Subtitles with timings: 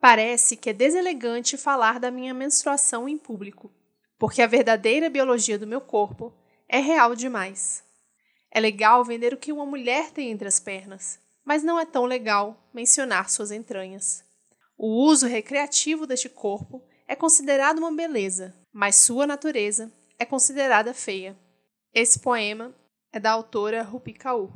[0.00, 3.70] Parece que é deselegante falar da minha menstruação em público,
[4.18, 6.32] porque a verdadeira biologia do meu corpo
[6.66, 7.84] é real demais.
[8.50, 12.06] É legal vender o que uma mulher tem entre as pernas, mas não é tão
[12.06, 14.24] legal mencionar suas entranhas.
[14.76, 21.36] O uso recreativo deste corpo é considerado uma beleza, mas sua natureza é considerada feia.
[21.92, 22.74] Esse poema
[23.12, 24.50] é da autora Rupi Kaur.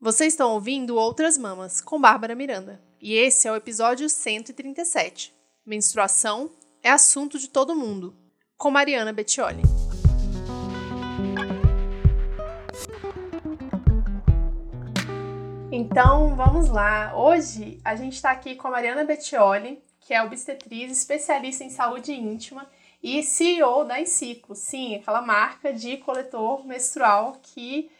[0.00, 2.91] Vocês estão ouvindo Outras Mamas, com Bárbara Miranda.
[3.04, 5.34] E esse é o episódio 137.
[5.66, 6.48] Menstruação
[6.80, 8.16] é assunto de todo mundo,
[8.56, 9.62] com Mariana Bettioli.
[15.72, 17.12] Então, vamos lá.
[17.16, 22.12] Hoje a gente está aqui com a Mariana Bettioli, que é obstetriz, especialista em saúde
[22.12, 22.70] íntima
[23.02, 24.54] e CEO da Enciclo.
[24.54, 27.90] Sim, aquela marca de coletor menstrual que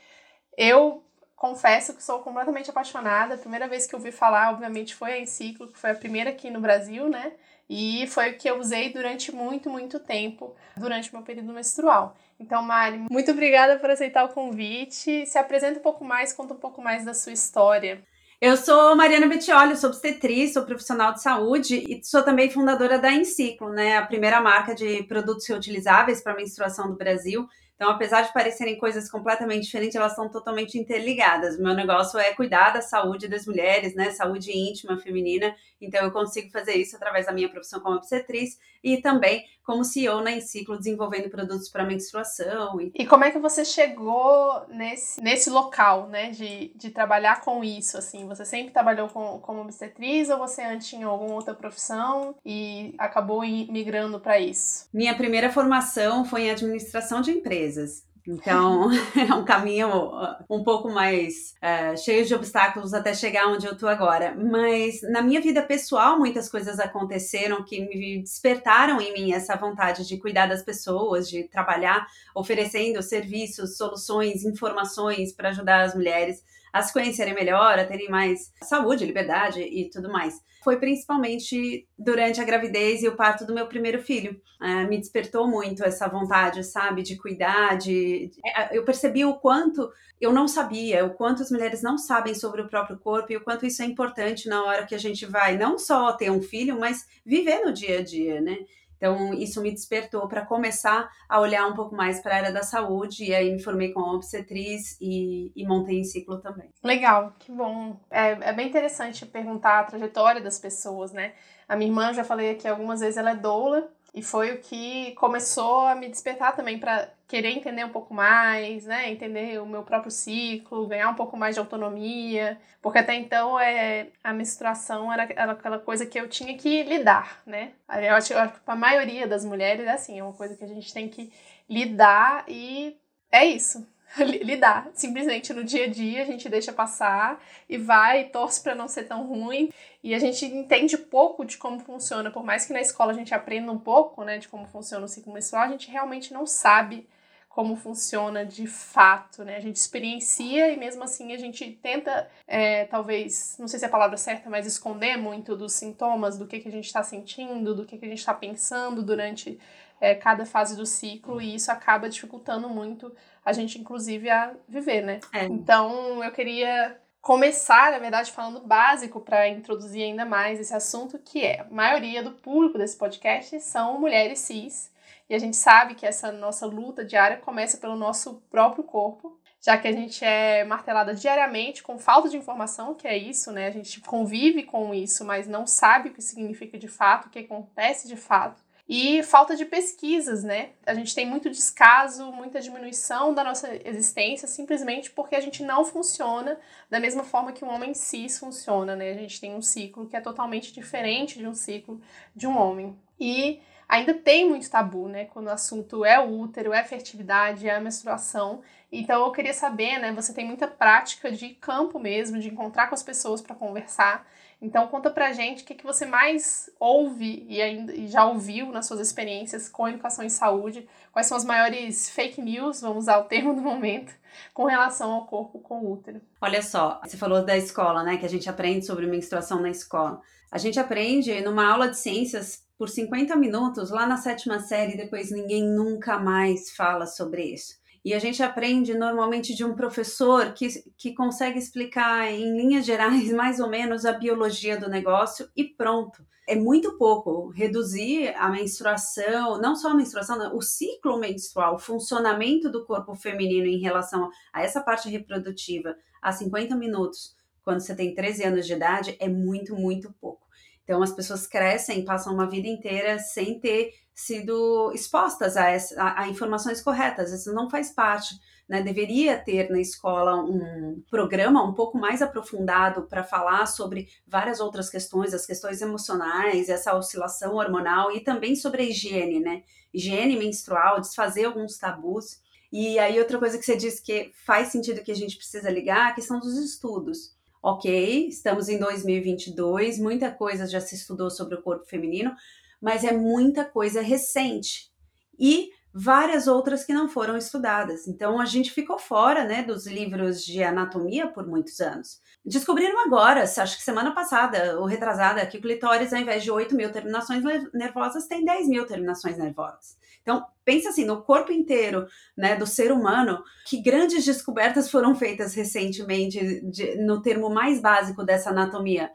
[0.57, 1.03] eu
[1.43, 3.35] confesso que sou completamente apaixonada.
[3.35, 6.31] A primeira vez que eu ouvi falar, obviamente, foi a Enciclo, que foi a primeira
[6.31, 7.33] aqui no Brasil, né?
[7.69, 12.17] E foi o que eu usei durante muito, muito tempo, durante o meu período menstrual.
[12.39, 15.27] Então, Mari, muito obrigada por aceitar o convite.
[15.27, 18.01] Se apresenta um pouco mais, conta um pouco mais da sua história.
[18.41, 23.12] Eu sou Mariana Bettioli, sou obstetriz, sou profissional de saúde e sou também fundadora da
[23.12, 27.49] Enciclo, né, a primeira marca de produtos reutilizáveis para menstruação do Brasil.
[27.83, 31.56] Então, apesar de parecerem coisas completamente diferentes, elas são totalmente interligadas.
[31.56, 34.11] O meu negócio é cuidar da saúde das mulheres, né?
[34.11, 35.55] Saúde íntima, feminina.
[35.81, 40.20] Então, eu consigo fazer isso através da minha profissão como obstetriz e também como CEO
[40.20, 42.81] na Enciclo, desenvolvendo produtos para menstruação.
[42.81, 42.93] E...
[42.95, 46.31] e como é que você chegou nesse, nesse local, né?
[46.31, 48.27] De, de trabalhar com isso, assim?
[48.27, 53.41] Você sempre trabalhou com, como obstetriz ou você antes tinha alguma outra profissão e acabou
[53.43, 54.89] migrando para isso?
[54.93, 58.03] Minha primeira formação foi em administração de empresas coisas.
[58.27, 63.67] Então, é um caminho uh, um pouco mais uh, cheio de obstáculos até chegar onde
[63.67, 64.34] eu tô agora.
[64.37, 70.06] Mas na minha vida pessoal, muitas coisas aconteceram que me despertaram em mim essa vontade
[70.06, 76.81] de cuidar das pessoas, de trabalhar oferecendo serviços, soluções, informações para ajudar as mulheres a
[76.81, 80.41] se conhecerem melhor, a terem mais saúde, liberdade e tudo mais.
[80.62, 84.41] Foi principalmente durante a gravidez e o parto do meu primeiro filho.
[84.61, 88.31] É, me despertou muito essa vontade, sabe, de cuidar, de...
[88.45, 89.91] É, eu percebi o quanto
[90.21, 93.41] eu não sabia, o quanto as mulheres não sabem sobre o próprio corpo e o
[93.41, 96.78] quanto isso é importante na hora que a gente vai não só ter um filho,
[96.78, 98.59] mas viver no dia a dia, né?
[99.03, 102.63] Então, isso me despertou para começar a olhar um pouco mais para a área da
[102.63, 106.69] saúde, e aí me formei como obstetriz e, e montei em ciclo também.
[106.85, 107.99] Legal, que bom.
[108.09, 111.33] É, é bem interessante perguntar a trajetória das pessoas, né?
[111.69, 115.12] A minha irmã, já falei aqui algumas vezes, ela é doula, e foi o que
[115.12, 119.11] começou a me despertar também para querer entender um pouco mais, né?
[119.11, 124.09] Entender o meu próprio ciclo, ganhar um pouco mais de autonomia, porque até então é,
[124.22, 127.72] a menstruação era, era aquela coisa que eu tinha que lidar, né?
[127.89, 130.55] Eu acho, eu acho que para a maioria das mulheres é assim, é uma coisa
[130.56, 131.33] que a gente tem que
[131.69, 132.95] lidar e
[133.31, 133.87] é isso.
[134.43, 134.91] lidar.
[134.95, 139.05] Simplesmente no dia a dia a gente deixa passar e vai, torce para não ser
[139.05, 139.73] tão ruim.
[140.03, 143.34] E a gente entende pouco de como funciona, por mais que na escola a gente
[143.34, 147.06] aprenda um pouco, né, de como funciona o ciclo menstrual, a gente realmente não sabe
[147.49, 149.56] como funciona de fato, né?
[149.56, 153.89] A gente experiencia e mesmo assim a gente tenta, é, talvez, não sei se é
[153.89, 157.75] a palavra certa, mas esconder muito dos sintomas, do que, que a gente está sentindo,
[157.75, 159.59] do que, que a gente está pensando durante
[160.01, 165.03] é, cada fase do ciclo e isso acaba dificultando muito a gente, inclusive, a viver,
[165.03, 165.20] né?
[165.32, 165.44] É.
[165.44, 171.44] Então, eu queria começar, na verdade, falando básico para introduzir ainda mais esse assunto, que
[171.44, 174.91] é a maioria do público desse podcast são mulheres cis.
[175.30, 179.78] E a gente sabe que essa nossa luta diária começa pelo nosso próprio corpo, já
[179.78, 183.69] que a gente é martelada diariamente com falta de informação, que é isso, né?
[183.69, 187.38] A gente convive com isso, mas não sabe o que significa de fato, o que
[187.38, 190.70] acontece de fato e falta de pesquisas, né?
[190.84, 195.84] A gente tem muito descaso, muita diminuição da nossa existência simplesmente porque a gente não
[195.84, 196.59] funciona
[196.91, 199.10] da mesma forma que um homem cis funciona, né?
[199.12, 202.01] A gente tem um ciclo que é totalmente diferente de um ciclo
[202.34, 202.98] de um homem.
[203.18, 205.27] E ainda tem muito tabu, né?
[205.27, 208.63] Quando o assunto é o útero, é fertilidade, é a menstruação.
[208.91, 210.13] Então eu queria saber, né?
[210.13, 214.27] Você tem muita prática de campo mesmo, de encontrar com as pessoas para conversar.
[214.63, 218.71] Então conta pra gente o que, que você mais ouve e, ainda, e já ouviu
[218.71, 223.19] nas suas experiências com educação em saúde, quais são as maiores fake news, vamos usar
[223.19, 224.15] o termo do momento,
[224.55, 226.21] com relação ao corpo com útero.
[226.41, 228.17] Olha só, você falou da escola, né?
[228.19, 230.23] Que a gente aprende sobre menstruação na escola.
[230.53, 235.31] A gente aprende numa aula de ciências por 50 minutos lá na sétima série, depois
[235.31, 237.81] ninguém nunca mais fala sobre isso.
[238.04, 240.69] e a gente aprende normalmente de um professor que,
[240.99, 246.22] que consegue explicar em linhas gerais mais ou menos a biologia do negócio e pronto.
[246.47, 252.69] É muito pouco reduzir a menstruação, não só a menstruação, o ciclo menstrual, o funcionamento
[252.69, 258.14] do corpo feminino em relação a essa parte reprodutiva a 50 minutos quando você tem
[258.14, 260.47] 13 anos de idade é muito, muito pouco.
[260.85, 266.23] Então as pessoas crescem, passam uma vida inteira sem ter sido expostas a, essa, a,
[266.23, 267.32] a informações corretas.
[267.32, 268.35] Isso não faz parte.
[268.68, 268.82] Né?
[268.82, 274.88] Deveria ter na escola um programa um pouco mais aprofundado para falar sobre várias outras
[274.88, 279.62] questões, as questões emocionais, essa oscilação hormonal e também sobre a higiene, né?
[279.92, 282.40] Higiene menstrual, desfazer alguns tabus.
[282.73, 286.09] E aí, outra coisa que você disse que faz sentido que a gente precisa ligar,
[286.09, 287.37] a questão dos estudos.
[287.64, 292.35] Ok, estamos em 2022, muita coisa já se estudou sobre o corpo feminino,
[292.80, 294.90] mas é muita coisa recente.
[295.38, 298.09] E várias outras que não foram estudadas.
[298.09, 302.21] Então a gente ficou fora, né, dos livros de anatomia por muitos anos.
[302.44, 306.75] Descobriram agora, acho que semana passada ou retrasada, que o clitóris, ao invés de 8
[306.75, 309.97] mil terminações nervosas, tem 10 mil terminações nervosas.
[310.23, 312.06] Então, pensa assim, no corpo inteiro
[312.37, 318.25] né, do ser humano, que grandes descobertas foram feitas recentemente de, no termo mais básico
[318.25, 319.11] dessa anatomia.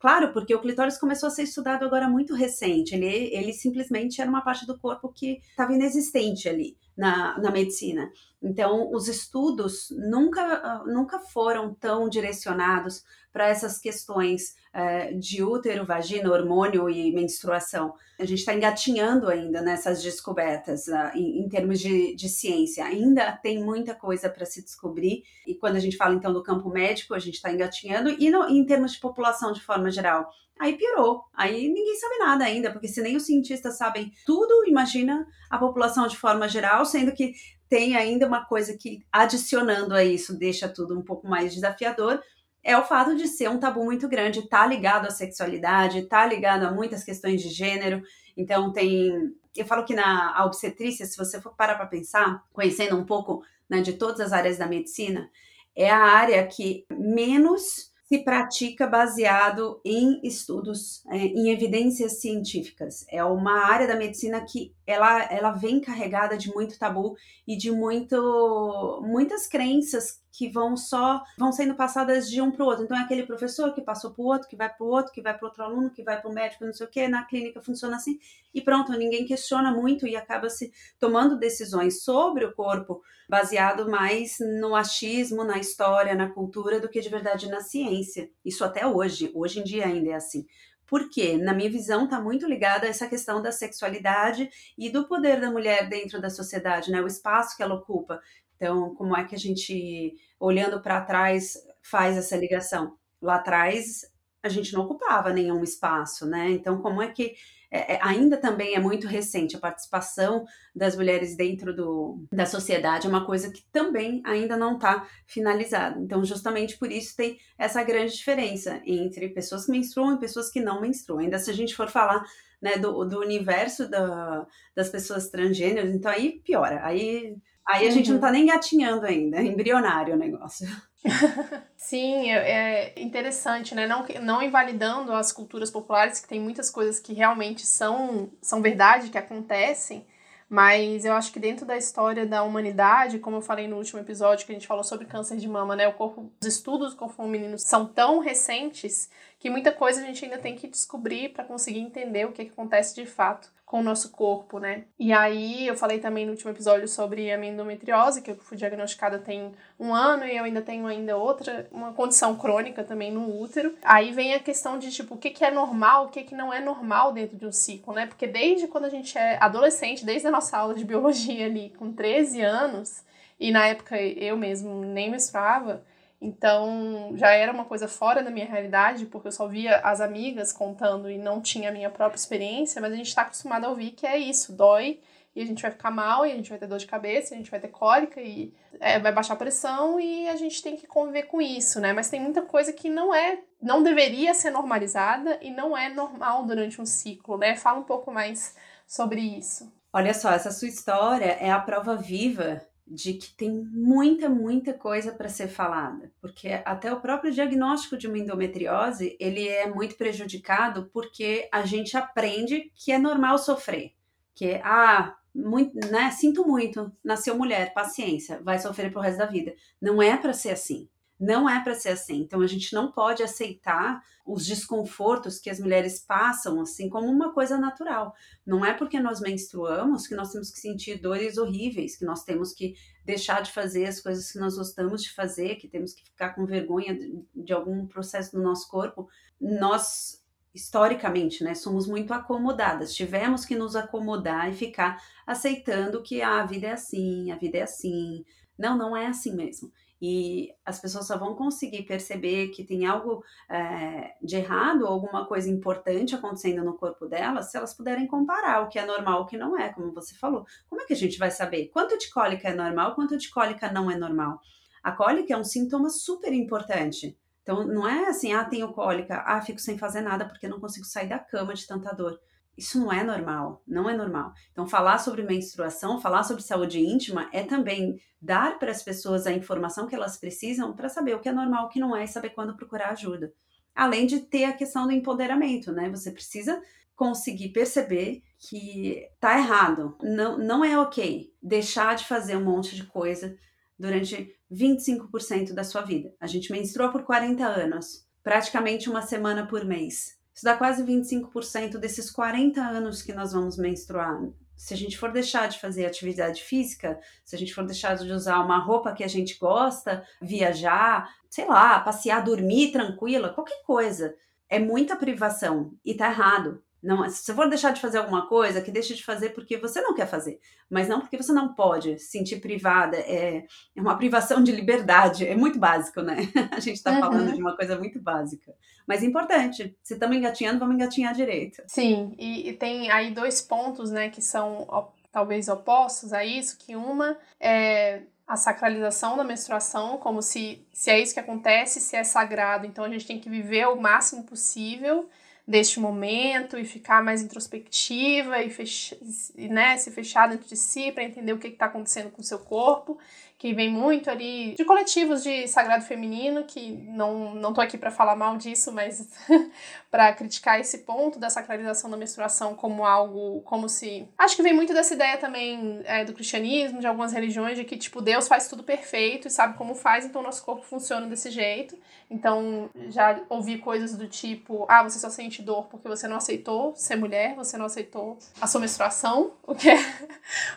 [0.00, 2.94] Claro, porque o clitóris começou a ser estudado agora muito recente.
[2.94, 8.12] Ele, ele simplesmente era uma parte do corpo que estava inexistente ali na, na medicina.
[8.42, 13.02] Então, os estudos nunca, ah, nunca foram tão direcionados
[13.32, 17.94] para essas questões uh, de útero, vagina, hormônio e menstruação.
[18.18, 22.84] A gente está engatinhando ainda nessas descobertas uh, em, em, termos de, de, ciência.
[22.84, 25.22] Ainda tem muita coisa para se descobrir.
[25.46, 28.10] E quando a gente fala então do campo médico, a gente está engatinhando.
[28.10, 30.28] E no, em termos de população de forma geral,
[30.60, 31.24] aí piorou.
[31.32, 36.06] Aí ninguém sabe nada ainda, porque se nem os cientistas sabem tudo, imagina a população
[36.06, 37.32] de forma geral, sendo que
[37.66, 42.20] tem ainda uma coisa que, adicionando a isso, deixa tudo um pouco mais desafiador,
[42.62, 46.64] é o fato de ser um tabu muito grande, tá ligado à sexualidade, tá ligado
[46.64, 48.02] a muitas questões de gênero.
[48.36, 53.06] Então tem, eu falo que na obstetrícia, se você for parar para pensar, conhecendo um
[53.06, 55.30] pouco né, de todas as áreas da medicina,
[55.74, 63.06] é a área que menos se pratica baseado em estudos, é, em evidências científicas.
[63.08, 67.14] É uma área da medicina que ela, ela vem carregada de muito tabu
[67.46, 72.66] e de muito, muitas crenças que vão só vão sendo passadas de um para o
[72.66, 72.84] outro.
[72.84, 75.22] Então é aquele professor que passou para o outro, que vai para o outro, que
[75.22, 77.08] vai para outro aluno, que vai para o médico, não sei o quê.
[77.08, 78.18] Na clínica funciona assim
[78.52, 84.38] e pronto, ninguém questiona muito e acaba se tomando decisões sobre o corpo baseado mais
[84.40, 88.28] no achismo, na história, na cultura do que de verdade na ciência.
[88.44, 90.46] Isso até hoje, hoje em dia ainda é assim.
[90.84, 95.40] Porque, na minha visão, está muito ligada a essa questão da sexualidade e do poder
[95.40, 97.00] da mulher dentro da sociedade, né?
[97.00, 98.20] O espaço que ela ocupa.
[98.60, 102.94] Então, como é que a gente, olhando para trás, faz essa ligação?
[103.22, 104.04] Lá atrás,
[104.42, 106.50] a gente não ocupava nenhum espaço, né?
[106.50, 107.34] Então, como é que
[107.70, 113.06] é, é, ainda também é muito recente a participação das mulheres dentro do, da sociedade,
[113.06, 115.98] é uma coisa que também ainda não está finalizada.
[115.98, 120.60] Então, justamente por isso tem essa grande diferença entre pessoas que menstruam e pessoas que
[120.60, 121.20] não menstruam.
[121.20, 122.22] Ainda se a gente for falar
[122.60, 126.84] né, do, do universo da, das pessoas transgêneros, então aí piora.
[126.84, 127.36] Aí
[127.70, 130.66] Aí a gente não tá nem gatinhando ainda, é embrionário o negócio.
[131.76, 133.86] Sim, é, é interessante, né?
[133.86, 139.08] Não, não invalidando as culturas populares, que tem muitas coisas que realmente são, são verdade,
[139.08, 140.04] que acontecem,
[140.48, 144.44] mas eu acho que dentro da história da humanidade, como eu falei no último episódio
[144.44, 145.86] que a gente falou sobre câncer de mama, né?
[145.86, 149.08] O corpo, os estudos do corpo feminino são tão recentes
[149.40, 152.50] que muita coisa a gente ainda tem que descobrir para conseguir entender o que, que
[152.50, 154.84] acontece de fato com o nosso corpo, né?
[154.98, 158.56] E aí eu falei também no último episódio sobre a minha endometriose, que eu fui
[158.56, 163.40] diagnosticada tem um ano e eu ainda tenho ainda outra, uma condição crônica também no
[163.40, 163.74] útero.
[163.82, 166.52] Aí vem a questão de tipo, o que, que é normal, o que, que não
[166.52, 168.06] é normal dentro de um ciclo, né?
[168.06, 171.92] Porque desde quando a gente é adolescente, desde a nossa aula de biologia ali com
[171.92, 173.04] 13 anos,
[173.38, 175.82] e na época eu mesmo nem menstruava,
[176.20, 180.52] então já era uma coisa fora da minha realidade, porque eu só via as amigas
[180.52, 183.92] contando e não tinha a minha própria experiência, mas a gente está acostumado a ouvir
[183.92, 185.00] que é isso, dói
[185.34, 187.34] e a gente vai ficar mal e a gente vai ter dor de cabeça, e
[187.34, 190.76] a gente vai ter cólica e é, vai baixar a pressão e a gente tem
[190.76, 191.92] que conviver com isso, né?
[191.92, 196.44] Mas tem muita coisa que não é, não deveria ser normalizada e não é normal
[196.44, 197.56] durante um ciclo, né?
[197.56, 199.72] Fala um pouco mais sobre isso.
[199.92, 205.12] Olha só, essa sua história é a prova viva de que tem muita, muita coisa
[205.12, 210.90] para ser falada, porque até o próprio diagnóstico de uma endometriose, ele é muito prejudicado
[210.92, 213.92] porque a gente aprende que é normal sofrer,
[214.34, 216.10] que ah, muito, né?
[216.10, 219.54] Sinto muito, nasceu mulher, paciência, vai sofrer pro resto da vida.
[219.80, 220.88] Não é para ser assim.
[221.20, 222.22] Não é para ser assim.
[222.22, 227.34] Então a gente não pode aceitar os desconfortos que as mulheres passam assim como uma
[227.34, 228.14] coisa natural.
[228.46, 232.54] Não é porque nós menstruamos que nós temos que sentir dores horríveis, que nós temos
[232.54, 232.74] que
[233.04, 236.46] deixar de fazer as coisas que nós gostamos de fazer, que temos que ficar com
[236.46, 236.96] vergonha
[237.34, 239.06] de, algum processo do nosso corpo.
[239.38, 240.20] Nós
[240.52, 242.94] historicamente, né, somos muito acomodadas.
[242.94, 247.58] Tivemos que nos acomodar e ficar aceitando que ah, a vida é assim, a vida
[247.58, 248.24] é assim.
[248.58, 249.70] Não, não é assim mesmo.
[250.00, 255.50] E as pessoas só vão conseguir perceber que tem algo é, de errado, alguma coisa
[255.50, 259.36] importante acontecendo no corpo delas, se elas puderem comparar o que é normal o que
[259.36, 260.46] não é, como você falou.
[260.68, 263.70] Como é que a gente vai saber quanto de cólica é normal, quanto de cólica
[263.70, 264.40] não é normal?
[264.82, 267.18] A cólica é um sintoma super importante.
[267.42, 270.86] Então, não é assim, ah, tenho cólica, ah, fico sem fazer nada porque não consigo
[270.86, 272.18] sair da cama de tanta dor.
[272.60, 274.34] Isso não é normal, não é normal.
[274.52, 279.32] Então, falar sobre menstruação, falar sobre saúde íntima é também dar para as pessoas a
[279.32, 282.08] informação que elas precisam para saber o que é normal, o que não é e
[282.08, 283.32] saber quando procurar ajuda.
[283.74, 285.88] Além de ter a questão do empoderamento, né?
[285.88, 286.60] Você precisa
[286.94, 292.84] conseguir perceber que tá errado, não, não é ok deixar de fazer um monte de
[292.84, 293.38] coisa
[293.78, 296.14] durante 25% da sua vida.
[296.20, 300.19] A gente menstrua por 40 anos, praticamente uma semana por mês.
[300.34, 304.20] Isso dá quase 25% desses 40 anos que nós vamos menstruar.
[304.56, 308.10] Se a gente for deixar de fazer atividade física, se a gente for deixar de
[308.12, 314.14] usar uma roupa que a gente gosta, viajar, sei lá, passear, dormir tranquila, qualquer coisa,
[314.48, 316.62] é muita privação e tá errado.
[316.82, 319.80] Não, se você for deixar de fazer alguma coisa, que deixe de fazer porque você
[319.82, 322.96] não quer fazer, mas não porque você não pode se sentir privada.
[322.96, 323.44] É,
[323.76, 326.16] é uma privação de liberdade, é muito básico, né?
[326.50, 327.00] A gente está uhum.
[327.00, 328.54] falando de uma coisa muito básica,
[328.86, 329.76] mas importante.
[329.82, 331.62] Se estamos engatinhando, vamos engatinhar direito.
[331.66, 336.56] Sim, e, e tem aí dois pontos, né, que são ó, talvez opostos a isso,
[336.58, 341.96] que uma é a sacralização da menstruação, como se, se é isso que acontece, se
[341.96, 345.08] é sagrado, então a gente tem que viver o máximo possível
[345.50, 348.96] deste momento e ficar mais introspectiva e, fech
[349.36, 352.38] né, se fechar dentro de si para entender o que está acontecendo com o seu
[352.38, 352.96] corpo
[353.40, 357.90] que vem muito ali de coletivos de sagrado feminino, que não, não tô aqui para
[357.90, 359.08] falar mal disso, mas
[359.90, 364.06] para criticar esse ponto da sacralização da menstruação como algo, como se.
[364.18, 367.78] Acho que vem muito dessa ideia também é, do cristianismo, de algumas religiões, de que,
[367.78, 371.78] tipo, Deus faz tudo perfeito e sabe como faz, então nosso corpo funciona desse jeito.
[372.10, 376.74] Então, já ouvi coisas do tipo: ah, você só sente dor porque você não aceitou
[376.76, 379.78] ser mulher, você não aceitou a sua menstruação, o que é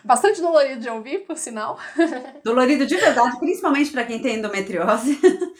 [0.04, 1.78] bastante dolorido de ouvir, por sinal.
[2.44, 5.18] Dolorido de verdade, principalmente para quem tem endometriose.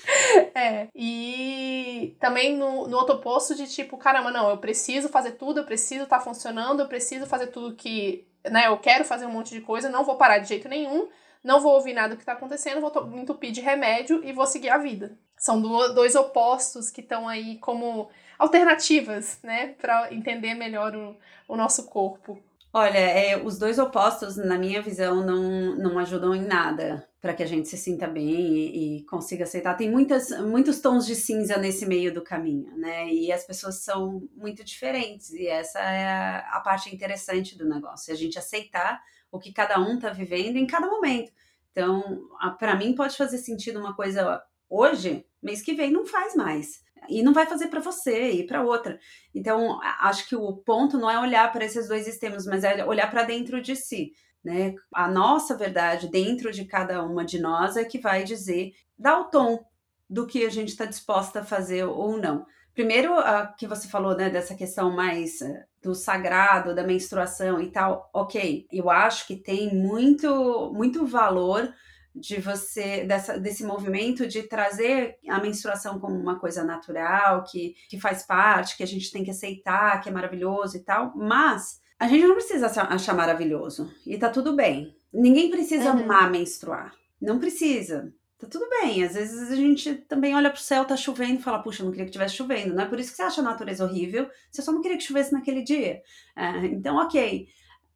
[0.54, 5.60] É, e também no, no outro oposto de tipo, caramba, não, eu preciso fazer tudo,
[5.60, 9.32] eu preciso estar tá funcionando, eu preciso fazer tudo que, né, eu quero fazer um
[9.32, 11.08] monte de coisa, não vou parar de jeito nenhum,
[11.42, 14.46] não vou ouvir nada do que está acontecendo, vou me entupir de remédio e vou
[14.46, 15.18] seguir a vida.
[15.36, 21.16] São dois opostos que estão aí como alternativas, né, para entender melhor o,
[21.48, 22.38] o nosso corpo.
[22.76, 27.44] Olha, é, os dois opostos, na minha visão, não, não ajudam em nada para que
[27.44, 29.76] a gente se sinta bem e, e, consiga aceitar.
[29.76, 33.08] Tem muitas, muitos tons de cinza nesse meio do caminho, né?
[33.08, 38.10] E as pessoas são muito diferentes, e essa é a, a parte interessante do negócio,
[38.10, 39.00] é a gente aceitar
[39.30, 41.30] o que cada um está vivendo em cada momento.
[41.70, 42.28] Então,
[42.58, 47.22] para mim, pode fazer sentido uma coisa hoje, mês que vem não faz mais e
[47.22, 48.98] não vai fazer para você e para outra.
[49.34, 53.10] Então, acho que o ponto não é olhar para esses dois extremos, mas é olhar
[53.10, 54.12] para dentro de si.
[54.42, 54.74] Né?
[54.92, 59.24] A nossa verdade dentro de cada uma de nós é que vai dizer, dá o
[59.24, 59.64] tom
[60.08, 62.44] do que a gente está disposta a fazer ou não.
[62.74, 67.70] Primeiro, a que você falou né, dessa questão mais eh, do sagrado, da menstruação e
[67.70, 71.72] tal, ok, eu acho que tem muito, muito valor
[72.14, 77.98] de você dessa, desse movimento de trazer a menstruação como uma coisa natural, que, que
[77.98, 82.06] faz parte, que a gente tem que aceitar, que é maravilhoso e tal, mas a
[82.06, 84.96] gente não precisa achar maravilhoso e tá tudo bem.
[85.12, 86.04] Ninguém precisa uhum.
[86.04, 86.94] amar menstruar.
[87.20, 88.12] Não precisa.
[88.38, 89.02] Tá tudo bem.
[89.04, 91.92] Às vezes a gente também olha pro céu, tá chovendo e fala, puxa, eu não
[91.92, 92.74] queria que tivesse chovendo.
[92.74, 95.04] Não é por isso que você acha a natureza horrível, você só não queria que
[95.04, 96.02] chovesse naquele dia.
[96.36, 97.48] É, então, ok.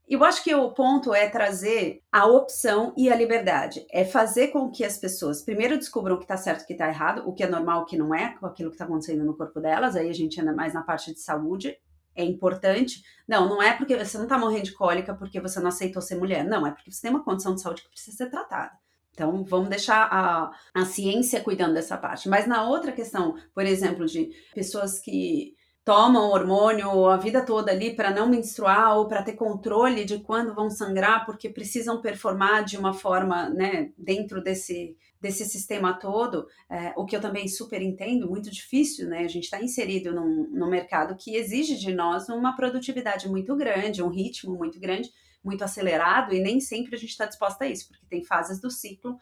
[0.08, 3.84] Eu acho que o ponto é trazer a opção e a liberdade.
[3.90, 6.72] É fazer com que as pessoas primeiro descubram o que está certo e o que
[6.72, 9.22] está errado, o que é normal o que não é, com aquilo que está acontecendo
[9.22, 9.96] no corpo delas.
[9.96, 11.76] Aí a gente anda mais na parte de saúde.
[12.16, 13.02] É importante.
[13.28, 16.14] Não, não é porque você não está morrendo de cólica porque você não aceitou ser
[16.14, 16.42] mulher.
[16.42, 18.72] Não, é porque você tem uma condição de saúde que precisa ser tratada.
[19.12, 22.28] Então, vamos deixar a, a ciência cuidando dessa parte.
[22.28, 25.54] Mas na outra questão, por exemplo, de pessoas que
[25.88, 30.54] tomam hormônio a vida toda ali para não menstruar ou para ter controle de quando
[30.54, 36.92] vão sangrar, porque precisam performar de uma forma, né, dentro desse desse sistema todo, é,
[36.94, 39.24] o que eu também super entendo, muito difícil, né?
[39.24, 44.00] A gente está inserido num, num mercado que exige de nós uma produtividade muito grande,
[44.00, 45.10] um ritmo muito grande,
[45.42, 48.70] muito acelerado, e nem sempre a gente está disposta a isso, porque tem fases do
[48.70, 49.16] ciclo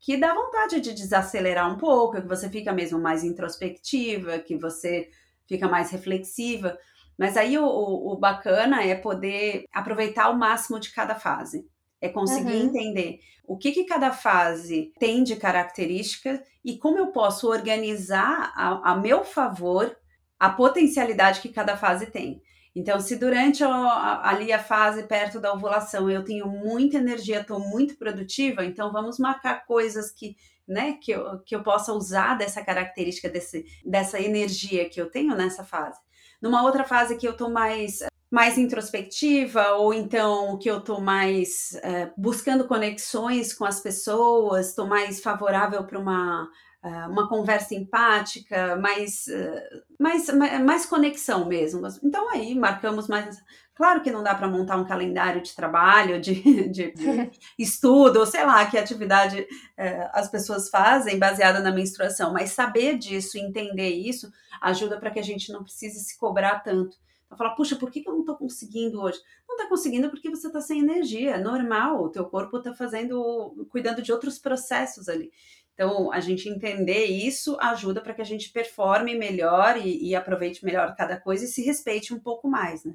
[0.00, 5.08] que dá vontade de desacelerar um pouco, que você fica mesmo mais introspectiva, que você
[5.48, 6.78] fica mais reflexiva.
[7.18, 11.66] Mas aí o, o, bacana é poder aproveitar o máximo de cada fase.
[12.00, 12.66] É conseguir uhum.
[12.66, 18.92] entender o que, que cada fase tem de característica e como eu posso organizar a,
[18.92, 19.96] a meu favor
[20.38, 22.42] a potencialidade que cada fase tem.
[22.74, 27.58] Então, se durante a, ali a fase perto da ovulação eu tenho muita energia, estou
[27.58, 32.64] muito produtiva, então vamos marcar coisas que, né, que eu, que eu possa usar dessa
[32.64, 35.98] característica, desse, dessa energia que eu tenho nessa fase.
[36.40, 41.74] Numa outra fase que eu estou mais mais introspectiva ou então que eu tô mais
[41.76, 46.48] é, buscando conexões com as pessoas, estou mais favorável para uma
[46.86, 50.28] uh, uma conversa empática, mais, uh, mais,
[50.64, 51.86] mais conexão mesmo.
[52.02, 53.36] Então aí marcamos mais.
[53.76, 56.34] Claro que não dá para montar um calendário de trabalho, de,
[56.72, 62.32] de, de estudo, ou sei lá, que atividade uh, as pessoas fazem baseada na menstruação,
[62.32, 66.96] mas saber disso, entender isso, ajuda para que a gente não precise se cobrar tanto.
[67.26, 69.18] Então, falar, puxa, por que, que eu não estou conseguindo hoje?
[69.46, 73.66] Não está conseguindo porque você está sem energia, é normal, o teu corpo está fazendo,
[73.68, 75.30] cuidando de outros processos ali.
[75.74, 80.64] Então, a gente entender isso ajuda para que a gente performe melhor e, e, aproveite
[80.64, 82.94] melhor cada coisa e se respeite um pouco mais, né?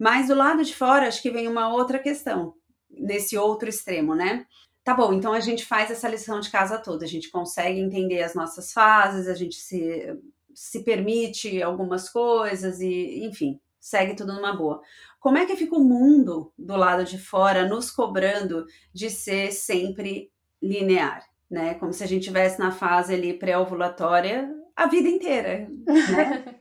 [0.00, 2.54] Mas do lado de fora, acho que vem uma outra questão,
[2.90, 4.46] nesse outro extremo, né?
[4.82, 8.22] Tá bom, então a gente faz essa lição de casa toda, a gente consegue entender
[8.22, 10.18] as nossas fases, a gente se,
[10.54, 14.80] se permite algumas coisas e, enfim, segue tudo numa boa.
[15.20, 18.64] Como é que fica o mundo do lado de fora nos cobrando
[18.94, 21.74] de ser sempre linear, né?
[21.74, 26.56] Como se a gente estivesse na fase ali pré-ovulatória a vida inteira, né?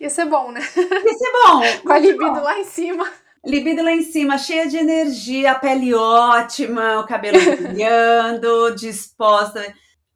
[0.00, 0.60] Ia ser bom, né?
[0.60, 1.62] Ia ser bom.
[1.84, 2.40] Com a libido bom.
[2.40, 3.10] lá em cima.
[3.44, 9.62] Libido lá em cima, cheia de energia, a pele ótima, o cabelo brilhando, disposta.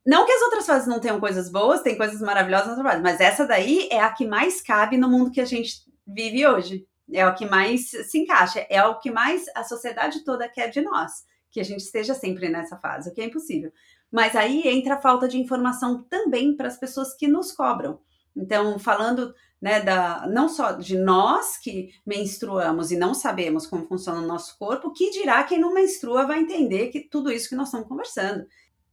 [0.07, 3.21] Não que as outras fases não tenham coisas boas, tem coisas maravilhosas nas outras mas
[3.21, 6.87] essa daí é a que mais cabe no mundo que a gente vive hoje.
[7.13, 10.81] É o que mais se encaixa, é o que mais a sociedade toda quer de
[10.81, 13.71] nós, que a gente esteja sempre nessa fase, o que é impossível.
[14.11, 18.01] Mas aí entra a falta de informação também para as pessoas que nos cobram.
[18.35, 24.21] Então, falando né, da, não só de nós que menstruamos e não sabemos como funciona
[24.21, 27.69] o nosso corpo, que dirá quem não menstrua vai entender que tudo isso que nós
[27.69, 28.47] estamos conversando.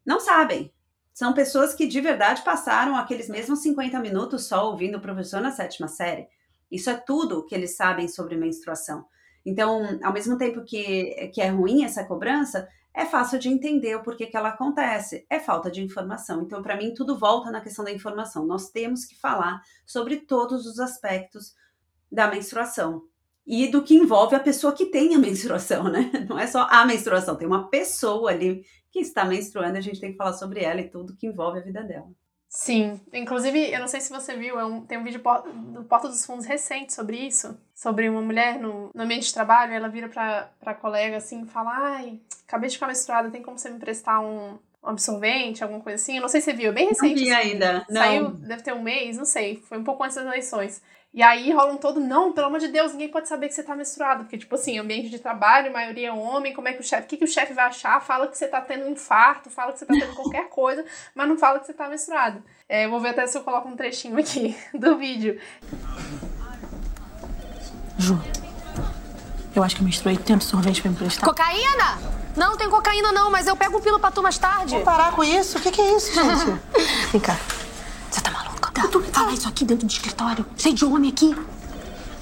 [0.05, 0.73] Não sabem.
[1.13, 5.51] São pessoas que de verdade passaram aqueles mesmos 50 minutos só ouvindo o professor na
[5.51, 6.27] sétima série.
[6.69, 9.05] Isso é tudo que eles sabem sobre menstruação.
[9.45, 14.01] Então, ao mesmo tempo que, que é ruim essa cobrança, é fácil de entender o
[14.01, 15.25] porquê que ela acontece.
[15.29, 16.41] É falta de informação.
[16.41, 18.45] Então, para mim, tudo volta na questão da informação.
[18.45, 21.53] Nós temos que falar sobre todos os aspectos
[22.09, 23.03] da menstruação.
[23.45, 26.09] E do que envolve a pessoa que tem a menstruação, né?
[26.27, 30.11] Não é só a menstruação, tem uma pessoa ali que está menstruando, a gente tem
[30.11, 32.09] que falar sobre ela e tudo que envolve a vida dela.
[32.47, 35.21] Sim, inclusive, eu não sei se você viu, é um, tem um vídeo
[35.73, 39.73] do Porta dos Fundos recente sobre isso, sobre uma mulher no, no ambiente de trabalho,
[39.73, 43.59] ela vira pra, pra colega assim e fala, ai, acabei de ficar menstruada, tem como
[43.59, 46.15] você me emprestar um, um absorvente, alguma coisa assim?
[46.15, 47.15] Eu não sei se você viu, é bem recente.
[47.15, 48.01] Não vi assim, ainda, não.
[48.01, 50.81] Saiu, deve ter um mês, não sei, foi um pouco antes das eleições.
[51.13, 53.63] E aí rola um todo, não, pelo amor de Deus, ninguém pode saber que você
[53.63, 54.25] tá menstruado.
[54.25, 57.07] Porque, tipo assim, ambiente de trabalho, maioria é homem, como é que o chefe, o
[57.07, 58.01] que, que o chefe vai achar?
[58.01, 60.83] Fala que você tá tendo um infarto, fala que você tá tendo qualquer coisa,
[61.15, 62.43] mas não fala que você tá menstruado.
[62.67, 65.39] É, eu vou ver até se eu coloco um trechinho aqui do vídeo.
[67.97, 68.19] Ju,
[69.55, 71.23] eu acho que eu menstruei tanto sorvete pra me emprestar.
[71.27, 71.97] Cocaína?
[72.35, 74.75] Não, não tem cocaína não, mas eu pego um pilo pra tu mais tarde.
[74.75, 75.57] Vou parar com isso?
[75.57, 76.59] O que, que é isso, gente?
[77.11, 77.37] Vem cá.
[78.11, 78.71] Você tá maluca?
[78.71, 78.87] Tá.
[78.87, 81.27] Tu fala isso aqui dentro do escritório, cheio de homem aqui.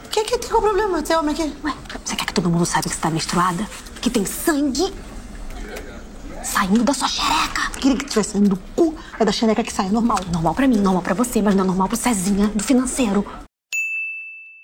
[0.05, 1.55] O que, que tem o problema de ter homem aqui?
[1.63, 1.73] Ué,
[2.05, 3.67] você quer que todo mundo saiba que você tá menstruada?
[3.99, 4.93] Que tem sangue
[6.43, 7.71] saindo da sua xereca.
[7.79, 10.19] Queria que tivesse saindo do cu, é da xereca que sai, é normal.
[10.31, 13.25] Normal pra mim, normal pra você, mas não é normal pro Cezinha, do financeiro.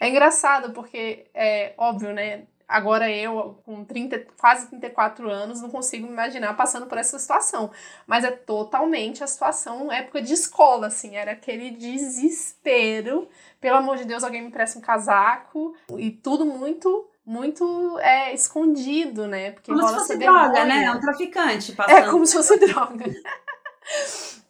[0.10, 2.44] É engraçado, porque é óbvio, né?
[2.68, 7.72] Agora eu, com 30, quase 34 anos, não consigo me imaginar passando por essa situação.
[8.08, 11.16] Mas é totalmente a situação época de escola, assim.
[11.16, 13.28] Era aquele desespero.
[13.62, 15.76] Pelo amor de Deus, alguém me presta um casaco.
[15.98, 19.52] E tudo muito muito é, escondido, né?
[19.52, 20.86] Porque como se fosse droga, né?
[20.86, 21.98] É um traficante passando.
[21.98, 23.06] É como se fosse droga.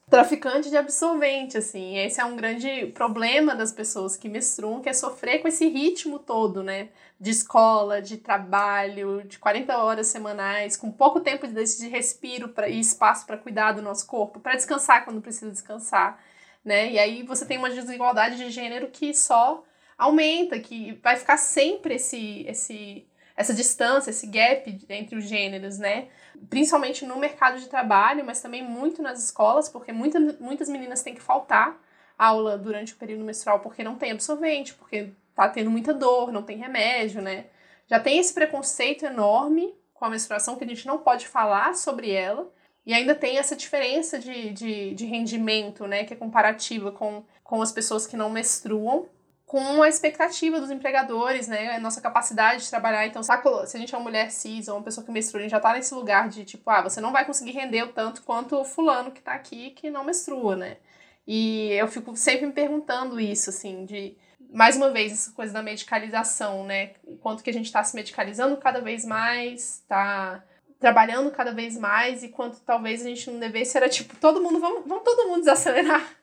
[0.09, 1.97] Traficante de absorvente, assim.
[1.97, 6.17] Esse é um grande problema das pessoas que menstruam, que é sofrer com esse ritmo
[6.17, 6.89] todo, né?
[7.19, 12.79] De escola, de trabalho, de 40 horas semanais, com pouco tempo de, respiro pra, e
[12.79, 16.19] espaço para cuidar do nosso corpo, para descansar quando precisa descansar,
[16.65, 16.91] né?
[16.91, 19.63] E aí você tem uma desigualdade de gênero que só
[19.97, 26.07] aumenta, que vai ficar sempre esse, esse, essa distância, esse gap entre os gêneros, né?
[26.49, 31.15] Principalmente no mercado de trabalho, mas também muito nas escolas, porque muita, muitas meninas têm
[31.15, 31.79] que faltar
[32.17, 36.43] aula durante o período menstrual porque não tem absorvente, porque tá tendo muita dor, não
[36.43, 37.45] tem remédio, né?
[37.87, 42.11] Já tem esse preconceito enorme com a menstruação que a gente não pode falar sobre
[42.11, 42.51] ela.
[42.85, 47.61] E ainda tem essa diferença de, de, de rendimento, né, que é comparativa com, com
[47.61, 49.07] as pessoas que não menstruam
[49.49, 51.75] com a expectativa dos empregadores, né?
[51.75, 53.07] A nossa capacidade de trabalhar.
[53.07, 55.51] Então, se a gente é uma mulher cis ou uma pessoa que menstrua, a gente
[55.51, 58.55] já tá nesse lugar de tipo, ah, você não vai conseguir render o tanto quanto
[58.55, 60.77] o fulano que tá aqui que não menstrua, né?
[61.25, 64.15] E eu fico sempre me perguntando isso, assim, de
[64.53, 66.91] mais uma vez, essa coisa da medicalização, né?
[67.03, 70.43] O quanto que a gente está se medicalizando cada vez mais, tá
[70.79, 74.59] trabalhando cada vez mais, e quanto talvez a gente não devesse, era tipo, todo mundo,
[74.59, 76.18] vamos, vamos todo mundo desacelerar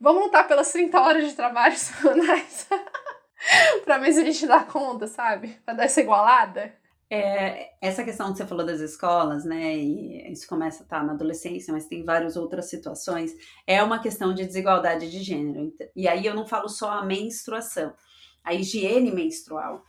[0.00, 2.68] Vamos lutar pelas 30 horas de trabalho semanais.
[3.84, 5.58] pra ver se a gente dá conta, sabe?
[5.64, 6.74] Pra dar essa igualada.
[7.08, 9.76] É, essa questão que você falou das escolas, né?
[9.76, 13.32] E isso começa a estar na adolescência, mas tem várias outras situações.
[13.66, 15.72] É uma questão de desigualdade de gênero.
[15.94, 17.94] E aí eu não falo só a menstruação,
[18.42, 19.84] a higiene menstrual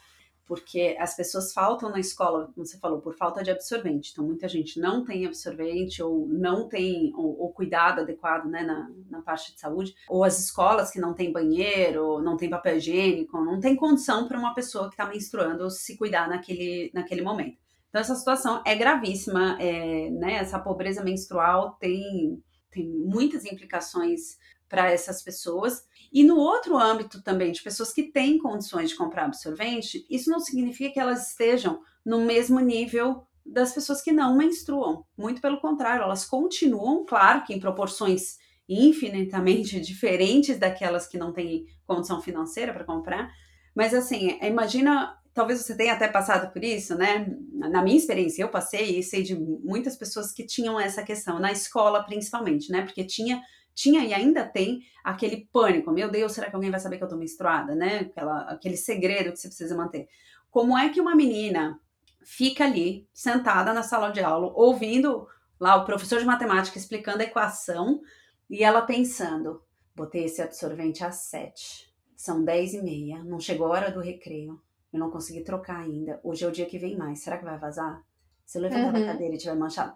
[0.48, 4.12] porque as pessoas faltam na escola, como você falou, por falta de absorvente.
[4.12, 9.22] Então, muita gente não tem absorvente ou não tem o, cuidado adequado né, na, na
[9.22, 13.60] parte de saúde, ou as escolas que não tem banheiro, não tem papel higiênico, não
[13.60, 17.58] tem condição para uma pessoa que está menstruando se cuidar naquele, naquele momento.
[17.90, 20.36] Então, essa situação é gravíssima, é, né?
[20.36, 24.38] Essa pobreza menstrual tem, tem muitas implicações
[24.70, 25.84] para essas pessoas.
[26.12, 30.40] E no outro âmbito também, de pessoas que têm condições de comprar absorvente, isso não
[30.40, 35.06] significa que elas estejam no mesmo nível das pessoas que não menstruam.
[35.18, 41.66] Muito pelo contrário, elas continuam, claro que em proporções infinitamente diferentes daquelas que não têm
[41.86, 43.32] condição financeira para comprar.
[43.74, 47.28] Mas assim, imagina, talvez você tenha até passado por isso, né?
[47.54, 51.52] Na minha experiência, eu passei e sei de muitas pessoas que tinham essa questão, na
[51.52, 52.82] escola principalmente, né?
[52.82, 53.42] Porque tinha
[53.78, 55.92] tinha e ainda tem aquele pânico.
[55.92, 58.00] Meu Deus, será que alguém vai saber que eu tô menstruada, né?
[58.00, 60.08] Aquela, aquele segredo que você precisa manter.
[60.50, 61.80] Como é que uma menina
[62.24, 65.28] fica ali, sentada na sala de aula, ouvindo
[65.60, 68.02] lá o professor de matemática explicando a equação
[68.50, 69.62] e ela pensando:
[69.96, 74.60] botei esse absorvente às sete, são dez e meia, não chegou a hora do recreio,
[74.92, 76.20] eu não consegui trocar ainda.
[76.24, 78.04] Hoje é o dia que vem mais, será que vai vazar?
[78.44, 78.94] Se eu levantar uhum.
[78.94, 79.94] da cadeira e tiver manchado.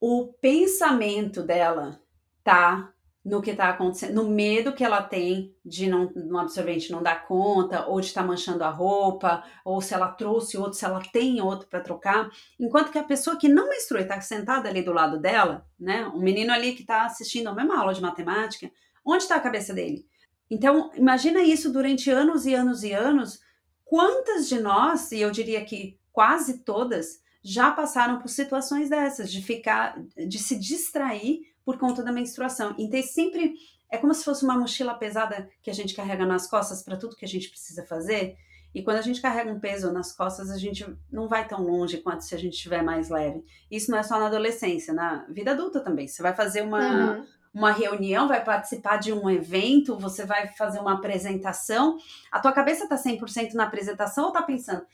[0.00, 2.00] O pensamento dela
[2.44, 2.94] tá
[3.28, 7.26] no que está acontecendo, no medo que ela tem de não, no absorvente não dar
[7.26, 11.02] conta, ou de estar tá manchando a roupa, ou se ela trouxe outro, se ela
[11.12, 14.94] tem outro para trocar, enquanto que a pessoa que não menstrua está sentada ali do
[14.94, 18.70] lado dela, né, um menino ali que está assistindo a mesma aula de matemática,
[19.04, 20.06] onde está a cabeça dele?
[20.50, 23.40] Então, imagina isso durante anos e anos e anos,
[23.84, 29.42] quantas de nós, e eu diria que quase todas, já passaram por situações dessas, de
[29.42, 32.74] ficar, de se distrair por conta da menstruação.
[32.78, 33.52] Então, sempre
[33.92, 37.14] é como se fosse uma mochila pesada que a gente carrega nas costas para tudo
[37.14, 38.38] que a gente precisa fazer.
[38.74, 41.98] E quando a gente carrega um peso nas costas, a gente não vai tão longe
[41.98, 43.44] quanto se a gente estiver mais leve.
[43.70, 46.08] Isso não é só na adolescência, na vida adulta também.
[46.08, 47.26] Você vai fazer uma, uhum.
[47.52, 51.98] uma reunião, vai participar de um evento, você vai fazer uma apresentação.
[52.32, 54.86] A tua cabeça está 100% na apresentação ou está pensando,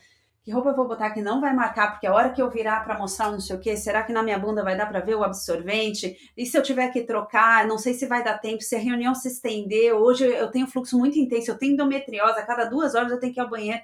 [0.45, 2.81] que roupa eu vou botar que não vai marcar, porque a hora que eu virar
[2.81, 5.15] para mostrar não sei o que, será que na minha bunda vai dar para ver
[5.15, 6.31] o absorvente?
[6.37, 9.15] E se eu tiver que trocar, não sei se vai dar tempo, se a reunião
[9.15, 13.11] se estender, hoje eu tenho fluxo muito intenso, eu tenho endometriose, a cada duas horas
[13.11, 13.81] eu tenho que ir ao banheiro.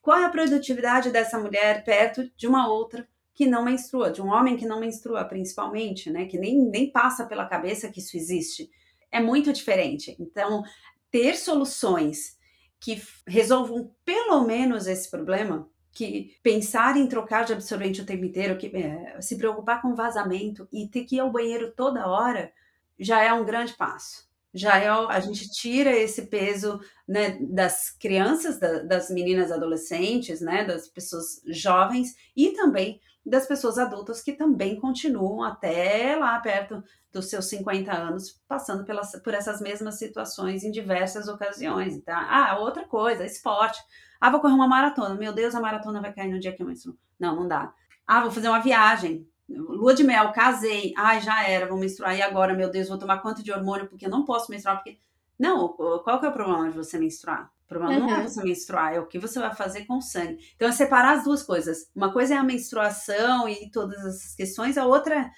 [0.00, 4.28] Qual é a produtividade dessa mulher perto de uma outra que não menstrua, de um
[4.28, 6.24] homem que não menstrua, principalmente, né?
[6.24, 8.70] Que nem, nem passa pela cabeça que isso existe.
[9.12, 10.16] É muito diferente.
[10.18, 10.62] Então,
[11.10, 12.38] ter soluções
[12.80, 18.58] que resolvam pelo menos esse problema que pensar em trocar de absorvente o tempo inteiro,
[18.58, 22.52] que é, se preocupar com vazamento e ter que ir ao banheiro toda hora,
[22.98, 24.27] já é um grande passo.
[24.58, 30.64] Já é a gente tira esse peso né, das crianças, da, das meninas adolescentes, né,
[30.64, 37.28] das pessoas jovens e também das pessoas adultas que também continuam até lá perto dos
[37.28, 41.94] seus 50 anos passando pelas, por essas mesmas situações em diversas ocasiões.
[41.94, 43.78] Então, ah, outra coisa, esporte.
[44.20, 45.14] Ah, vou correr uma maratona.
[45.14, 46.96] Meu Deus, a maratona vai cair no dia que eu menstruo.
[47.18, 47.72] Não, não dá.
[48.06, 49.28] Ah, vou fazer uma viagem.
[49.48, 53.18] Lua de mel, casei, ai, já era, vou menstruar, e agora, meu Deus, vou tomar
[53.18, 54.98] quanto de hormônio porque eu não posso menstruar, porque...
[55.38, 57.50] Não, qual que é o problema de você menstruar?
[57.64, 58.00] O problema uhum.
[58.00, 58.28] não é uhum.
[58.28, 60.38] você menstruar, é o que você vai fazer com o sangue.
[60.56, 61.88] Então, é separar as duas coisas.
[61.94, 65.30] Uma coisa é a menstruação e todas essas questões, a outra é,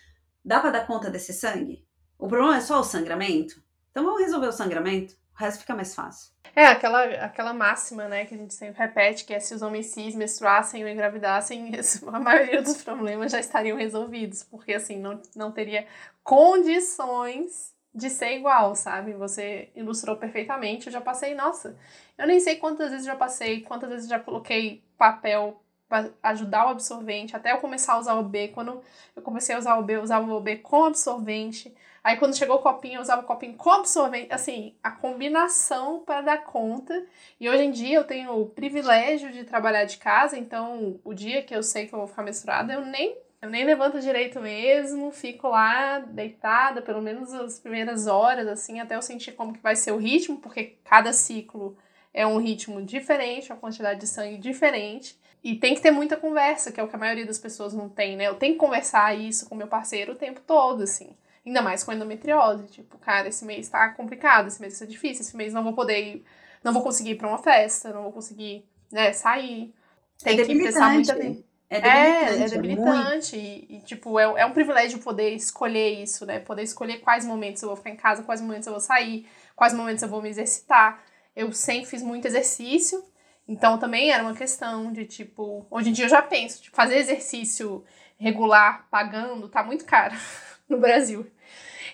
[0.44, 1.84] dá para dar conta desse sangue?
[2.18, 3.62] O problema é só o sangramento?
[3.90, 6.32] Então, vamos resolver o sangramento, o resto fica mais fácil.
[6.54, 9.86] É, aquela, aquela máxima, né, que a gente sempre repete, que é se os homens
[9.86, 11.72] cis menstruassem ou engravidassem,
[12.12, 15.86] a maioria dos problemas já estariam resolvidos, porque, assim, não, não teria
[16.22, 19.14] condições de ser igual, sabe?
[19.14, 21.76] Você ilustrou perfeitamente, eu já passei, nossa,
[22.18, 26.70] eu nem sei quantas vezes já passei, quantas vezes já coloquei papel para ajudar o
[26.70, 28.80] absorvente, até eu começar a usar o B, quando
[29.16, 32.56] eu comecei a usar o B, eu usava o B com absorvente, Aí quando chegou
[32.56, 34.32] o copinho, eu usava o copinho com absorvente.
[34.32, 37.04] Assim, a combinação para dar conta.
[37.38, 41.42] E hoje em dia eu tenho o privilégio de trabalhar de casa, então o dia
[41.42, 45.10] que eu sei que eu vou ficar menstruada, eu nem, eu nem levanto direito mesmo,
[45.10, 49.76] fico lá deitada, pelo menos as primeiras horas, assim, até eu sentir como que vai
[49.76, 51.76] ser o ritmo, porque cada ciclo
[52.12, 55.18] é um ritmo diferente, uma quantidade de sangue diferente.
[55.42, 57.88] E tem que ter muita conversa, que é o que a maioria das pessoas não
[57.88, 58.28] tem, né?
[58.28, 61.16] Eu tenho que conversar isso com meu parceiro o tempo todo, assim.
[61.44, 62.66] Ainda mais com endometriose.
[62.68, 66.00] Tipo, cara, esse mês tá complicado, esse mês ser difícil, esse mês não vou poder
[66.00, 66.24] ir,
[66.62, 69.74] não vou conseguir ir pra uma festa, não vou conseguir, né, sair.
[70.22, 71.50] Tem é que prestar muita atenção.
[71.70, 72.40] É debilitante.
[72.40, 73.36] É, é debilitante.
[73.36, 76.40] E, e, tipo, é, é um privilégio poder escolher isso, né?
[76.40, 79.72] Poder escolher quais momentos eu vou ficar em casa, quais momentos eu vou sair, quais
[79.72, 81.00] momentos eu vou me exercitar.
[81.34, 83.04] Eu sempre fiz muito exercício,
[83.46, 86.96] então também era uma questão de, tipo, hoje em dia eu já penso, tipo, fazer
[86.96, 87.84] exercício
[88.18, 90.14] regular pagando tá muito caro
[90.70, 91.26] no Brasil.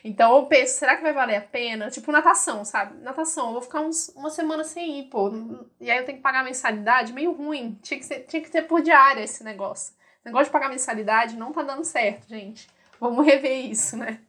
[0.04, 1.90] Então eu penso, será que vai valer a pena?
[1.90, 3.02] Tipo, natação, sabe?
[3.02, 5.32] Natação, eu vou ficar uns, uma semana sem ir, pô.
[5.80, 7.76] E aí eu tenho que pagar mensalidade, meio ruim.
[7.82, 9.94] Tinha que, ser, tinha que ter por diária esse negócio.
[10.24, 12.68] O negócio de pagar mensalidade não tá dando certo, gente.
[13.00, 14.20] Vamos rever isso, né?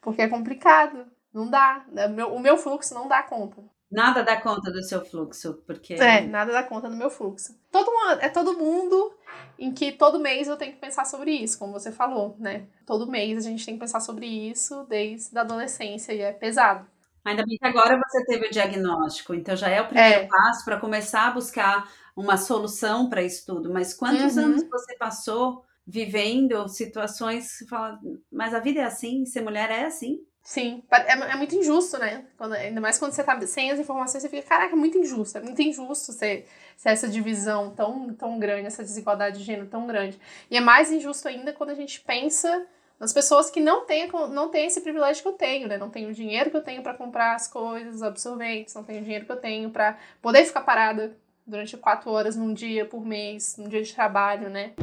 [0.00, 1.06] Porque é complicado.
[1.32, 1.84] Não dá.
[2.32, 3.62] O meu fluxo não dá conta.
[3.90, 5.94] Nada dá conta do seu fluxo, porque.
[5.94, 7.56] É, nada dá conta do meu fluxo.
[7.70, 9.14] Todo mundo, é todo mundo
[9.58, 12.66] em que todo mês eu tenho que pensar sobre isso, como você falou, né?
[12.84, 16.86] Todo mês a gente tem que pensar sobre isso desde a adolescência e é pesado.
[17.24, 20.26] Ainda bem que agora você teve o diagnóstico, então já é o primeiro é.
[20.26, 23.72] passo para começar a buscar uma solução para isso tudo.
[23.72, 24.44] Mas quantos uhum.
[24.44, 29.70] anos você passou vivendo situações que você fala, mas a vida é assim, ser mulher
[29.70, 30.20] é assim?
[30.46, 32.24] Sim, é, é muito injusto, né?
[32.38, 35.38] Quando, ainda mais quando você tá sem as informações, você fica, caraca, é muito injusto.
[35.38, 39.88] É muito injusto ser, ser essa divisão tão, tão grande, essa desigualdade de gênero tão
[39.88, 40.20] grande.
[40.48, 42.64] E é mais injusto ainda quando a gente pensa
[43.00, 45.76] nas pessoas que não têm, não têm esse privilégio que eu tenho, né?
[45.78, 49.02] Não tenho o dinheiro que eu tenho para comprar as coisas, absorventes, não tenho o
[49.02, 53.56] dinheiro que eu tenho para poder ficar parada durante quatro horas num dia por mês,
[53.58, 54.74] num dia de trabalho, né?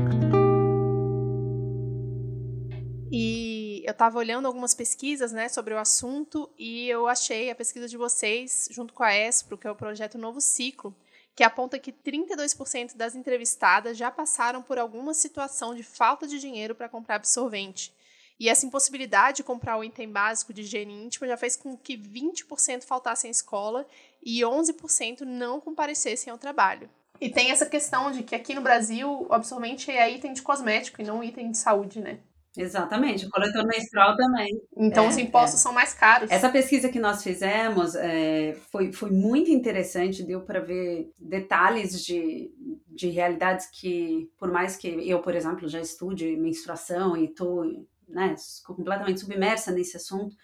[3.10, 3.53] E
[3.86, 7.98] eu estava olhando algumas pesquisas né, sobre o assunto e eu achei a pesquisa de
[7.98, 10.96] vocês, junto com a ESPRO, que é o projeto Novo Ciclo,
[11.36, 16.76] que aponta que 32% das entrevistadas já passaram por alguma situação de falta de dinheiro
[16.76, 17.94] para comprar absorvente.
[18.40, 21.98] E essa impossibilidade de comprar o item básico de higiene íntima já fez com que
[21.98, 23.88] 20% faltassem à escola
[24.22, 26.90] e 11% não comparecessem ao trabalho.
[27.22, 31.02] E tem essa questão de que aqui no Brasil o absorvente é item de cosmético
[31.02, 32.20] e não item de saúde, né?
[32.56, 34.62] Exatamente, o coletor menstrual também.
[34.78, 35.64] Então é, os impostos é.
[35.64, 36.30] são mais caros.
[36.30, 42.52] Essa pesquisa que nós fizemos é, foi, foi muito interessante, deu para ver detalhes de,
[42.88, 47.66] de realidades que, por mais que eu, por exemplo, já estude menstruação e estou
[48.08, 50.36] né, completamente submersa nesse assunto,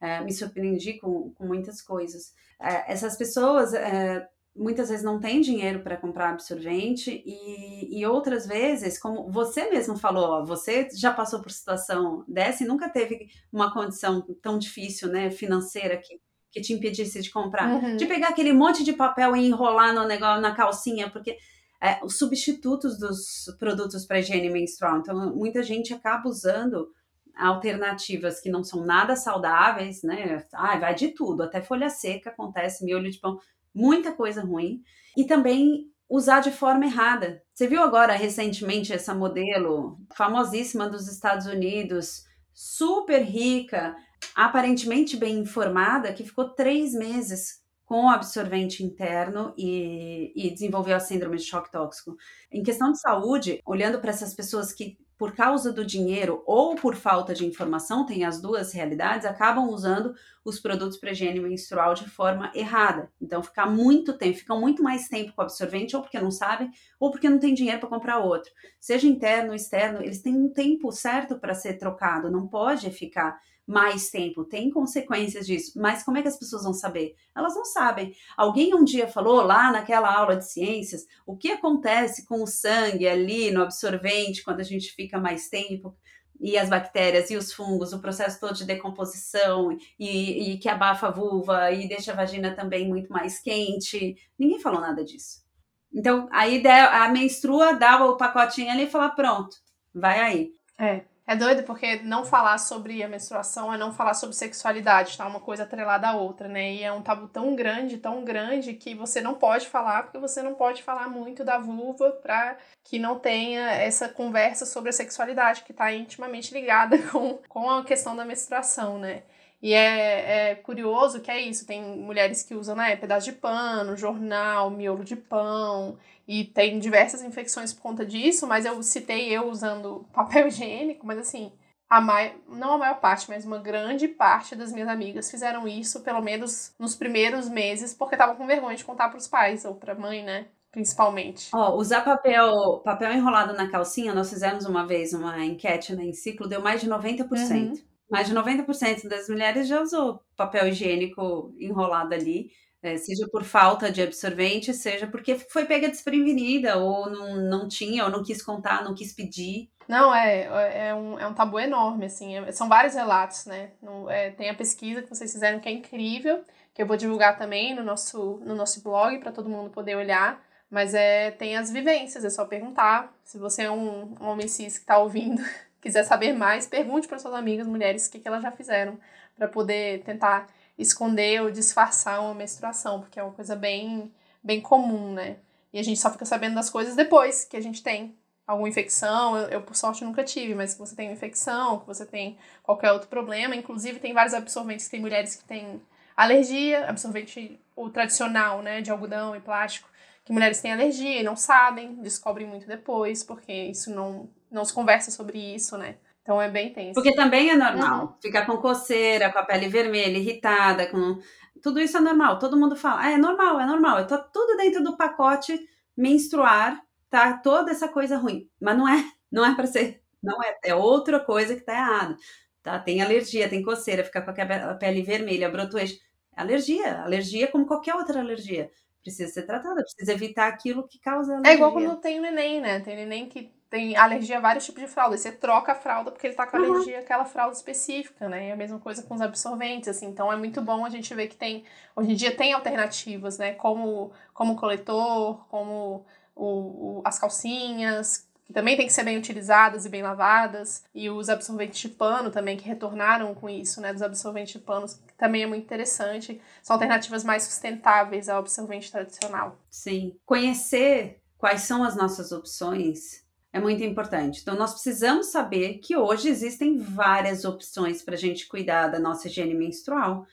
[0.00, 2.32] é, me surpreendi com, com muitas coisas.
[2.60, 4.26] É, essas pessoas é,
[4.58, 9.96] muitas vezes não tem dinheiro para comprar absorvente e, e outras vezes, como você mesmo
[9.96, 15.08] falou, ó, você já passou por situação dessa e nunca teve uma condição tão difícil,
[15.08, 17.96] né, financeira que, que te impedisse de comprar, uhum.
[17.96, 21.38] de pegar aquele monte de papel e enrolar no negócio na calcinha, porque
[21.80, 26.88] é, os substitutos dos produtos para higiene menstrual, então muita gente acaba usando
[27.36, 30.44] alternativas que não são nada saudáveis, né?
[30.52, 33.38] Ah, vai de tudo, até folha seca acontece, miolho de pão
[33.78, 34.82] muita coisa ruim,
[35.16, 37.40] e também usar de forma errada.
[37.54, 43.94] Você viu agora recentemente essa modelo famosíssima dos Estados Unidos, super rica,
[44.34, 51.36] aparentemente bem informada, que ficou três meses com absorvente interno e, e desenvolveu a síndrome
[51.36, 52.16] de choque tóxico.
[52.52, 56.94] Em questão de saúde, olhando para essas pessoas que por causa do dinheiro ou por
[56.94, 62.08] falta de informação, tem as duas realidades, acabam usando os produtos para higiene menstrual de
[62.08, 63.10] forma errada.
[63.20, 66.70] Então, ficar muito tempo, ficam muito mais tempo com o absorvente, ou porque não sabem,
[67.00, 68.50] ou porque não tem dinheiro para comprar outro.
[68.78, 73.38] Seja interno ou externo, eles têm um tempo certo para ser trocado, não pode ficar
[73.68, 75.78] mais tempo, tem consequências disso.
[75.78, 77.14] Mas como é que as pessoas vão saber?
[77.36, 78.14] Elas não sabem.
[78.34, 83.06] Alguém um dia falou lá naquela aula de ciências o que acontece com o sangue
[83.06, 85.94] ali no absorvente quando a gente fica mais tempo
[86.40, 91.08] e as bactérias e os fungos, o processo todo de decomposição e, e, que abafa
[91.08, 94.16] a vulva e deixa a vagina também muito mais quente.
[94.38, 95.44] Ninguém falou nada disso.
[95.92, 99.56] Então, a ideia, a menstrua dava o pacotinho ali e falava, pronto,
[99.94, 100.52] vai aí.
[100.78, 101.04] É.
[101.28, 105.26] É doido porque não falar sobre a menstruação é não falar sobre sexualidade, tá?
[105.26, 106.72] Uma coisa atrelada à outra, né?
[106.72, 110.40] E é um tabu tão grande, tão grande, que você não pode falar, porque você
[110.40, 115.64] não pode falar muito da vulva para que não tenha essa conversa sobre a sexualidade,
[115.64, 119.22] que tá intimamente ligada com, com a questão da menstruação, né?
[119.60, 123.96] E é, é, curioso que é isso, tem mulheres que usam, né, pedaço de pano,
[123.96, 129.48] jornal, miolo de pão, e tem diversas infecções por conta disso, mas eu citei eu
[129.48, 131.52] usando papel higiênico, mas assim,
[131.90, 132.36] a mai...
[132.48, 136.72] não a maior parte, mas uma grande parte das minhas amigas fizeram isso, pelo menos
[136.78, 139.98] nos primeiros meses, porque estavam com vergonha de contar para os pais ou para a
[139.98, 140.46] mãe, né?
[140.70, 141.48] Principalmente.
[141.52, 146.04] Ó, oh, usar papel, papel enrolado na calcinha, nós fizemos uma vez uma enquete na
[146.04, 147.26] Enciclo, deu mais de 90%.
[147.30, 147.87] Uhum.
[148.10, 152.50] Mais de 90% das mulheres já usou papel higiênico enrolado ali,
[152.82, 158.04] é, seja por falta de absorvente, seja porque foi pega desprevenida, ou não, não tinha,
[158.04, 159.68] ou não quis contar, não quis pedir.
[159.88, 163.72] Não, é, é, um, é um tabu enorme, assim, é, são vários relatos, né?
[164.10, 166.44] É, tem a pesquisa que vocês fizeram que é incrível,
[166.74, 170.40] que eu vou divulgar também no nosso, no nosso blog para todo mundo poder olhar.
[170.70, 173.12] Mas é, tem as vivências, é só perguntar.
[173.24, 175.42] Se você é um, um homem cis que está ouvindo,
[175.80, 178.98] quiser saber mais, pergunte para suas amigas mulheres o que, que elas já fizeram
[179.36, 184.12] para poder tentar esconder ou disfarçar uma menstruação, porque é uma coisa bem,
[184.42, 185.36] bem comum, né?
[185.72, 189.36] E a gente só fica sabendo das coisas depois que a gente tem alguma infecção.
[189.36, 192.38] Eu, eu, por sorte, nunca tive, mas que você tem uma infecção, que você tem
[192.62, 193.54] qualquer outro problema.
[193.54, 195.80] Inclusive, tem vários absorventes, tem mulheres que têm
[196.16, 199.88] alergia, absorvente o tradicional, né, de algodão e plástico,
[200.24, 204.72] que mulheres têm alergia e não sabem, descobrem muito depois, porque isso não não se
[204.72, 205.96] conversa sobre isso, né?
[206.22, 206.94] Então é bem tenso.
[206.94, 208.14] Porque também é normal uhum.
[208.20, 211.18] ficar com coceira, com a pele vermelha, irritada, com
[211.62, 212.38] tudo isso é normal.
[212.38, 214.06] Todo mundo fala, ah, é normal, é normal.
[214.06, 215.58] Tá tudo dentro do pacote
[215.96, 218.48] menstruar, tá toda essa coisa ruim.
[218.60, 222.16] Mas não é, não é para ser, não é, é outra coisa que tá errada.
[222.62, 222.78] Tá?
[222.78, 225.96] Tem alergia, tem coceira, ficar com a pele vermelha, brotoejo.
[226.36, 228.70] Alergia, alergia como qualquer outra alergia.
[229.02, 231.52] Precisa ser tratada, precisa evitar aquilo que causa alergia.
[231.52, 232.80] É igual quando tem neném, né?
[232.80, 235.14] Tem neném que tem alergia a vários tipos de fralda.
[235.14, 236.74] E você troca a fralda porque ele tá com uhum.
[236.74, 238.48] alergia àquela fralda específica, né?
[238.48, 240.06] E a mesma coisa com os absorventes, assim.
[240.06, 241.64] Então é muito bom a gente ver que tem.
[241.94, 243.52] Hoje em dia tem alternativas, né?
[243.52, 246.04] Como, como o coletor, como
[246.34, 250.82] o, o, as calcinhas, que também tem que ser bem utilizadas e bem lavadas.
[250.94, 253.92] E os absorventes de pano também, que retornaram com isso, né?
[253.92, 256.40] Dos absorventes de pano, que também é muito interessante.
[256.62, 259.58] São alternativas mais sustentáveis ao absorvente tradicional.
[259.68, 260.16] Sim.
[260.24, 263.27] Conhecer quais são as nossas opções
[263.58, 264.40] é muito importante.
[264.40, 269.28] Então, nós precisamos saber que hoje existem várias opções para a gente cuidar da nossa
[269.28, 270.24] higiene menstrual.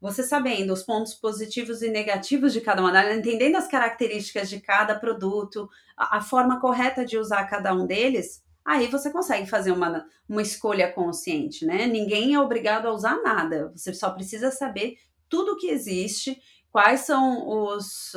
[0.00, 4.94] Você sabendo os pontos positivos e negativos de cada uma entendendo as características de cada
[4.94, 10.06] produto, a, a forma correta de usar cada um deles, aí você consegue fazer uma,
[10.28, 11.86] uma escolha consciente, né?
[11.86, 17.48] Ninguém é obrigado a usar nada, você só precisa saber tudo que existe quais são
[17.48, 18.12] os,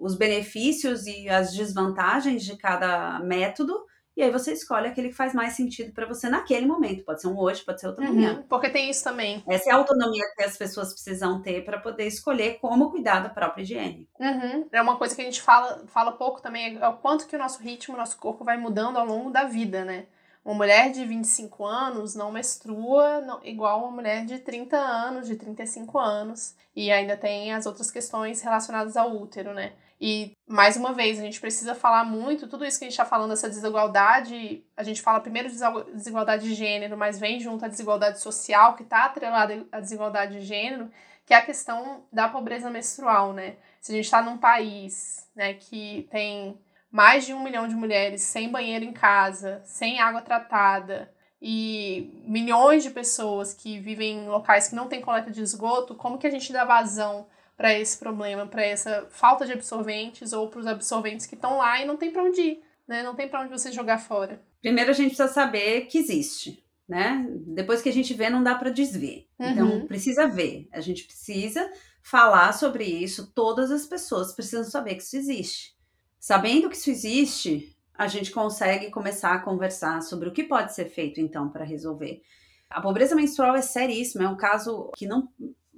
[0.00, 3.84] os benefícios e as desvantagens de cada método.
[4.16, 7.04] E aí você escolhe aquele que faz mais sentido para você naquele momento.
[7.04, 8.44] Pode ser um hoje, pode ser outro uhum, amanhã.
[8.48, 9.44] Porque tem isso também.
[9.46, 13.28] Essa é a autonomia que as pessoas precisam ter para poder escolher como cuidar da
[13.28, 14.08] própria higiene.
[14.18, 14.66] Uhum.
[14.72, 17.38] É uma coisa que a gente fala, fala pouco também, é o quanto que o
[17.38, 20.06] nosso ritmo, o nosso corpo vai mudando ao longo da vida, né?
[20.46, 25.34] Uma mulher de 25 anos não menstrua não, igual uma mulher de 30 anos, de
[25.34, 26.54] 35 anos.
[26.74, 29.72] E ainda tem as outras questões relacionadas ao útero, né?
[30.00, 33.04] E, mais uma vez, a gente precisa falar muito, tudo isso que a gente está
[33.04, 35.56] falando, essa desigualdade, a gente fala primeiro de
[35.92, 40.46] desigualdade de gênero, mas vem junto à desigualdade social, que está atrelada à desigualdade de
[40.46, 40.88] gênero,
[41.24, 43.56] que é a questão da pobreza menstrual, né?
[43.80, 46.56] Se a gente está num país né, que tem
[46.90, 52.82] mais de um milhão de mulheres sem banheiro em casa, sem água tratada e milhões
[52.82, 56.30] de pessoas que vivem em locais que não têm coleta de esgoto, como que a
[56.30, 57.26] gente dá vazão
[57.56, 61.80] para esse problema, para essa falta de absorventes ou para os absorventes que estão lá
[61.80, 63.02] e não tem para onde ir, né?
[63.02, 64.40] Não tem para onde você jogar fora.
[64.60, 67.24] Primeiro a gente precisa saber que existe, né?
[67.48, 69.26] Depois que a gente vê, não dá para desver.
[69.38, 69.86] Então, Uhum.
[69.86, 70.68] precisa ver.
[70.72, 71.70] A gente precisa
[72.02, 73.32] falar sobre isso.
[73.34, 75.75] Todas as pessoas precisam saber que isso existe.
[76.18, 80.86] Sabendo que isso existe, a gente consegue começar a conversar sobre o que pode ser
[80.86, 82.22] feito, então, para resolver.
[82.68, 85.28] A pobreza menstrual é seríssima, é um caso que não.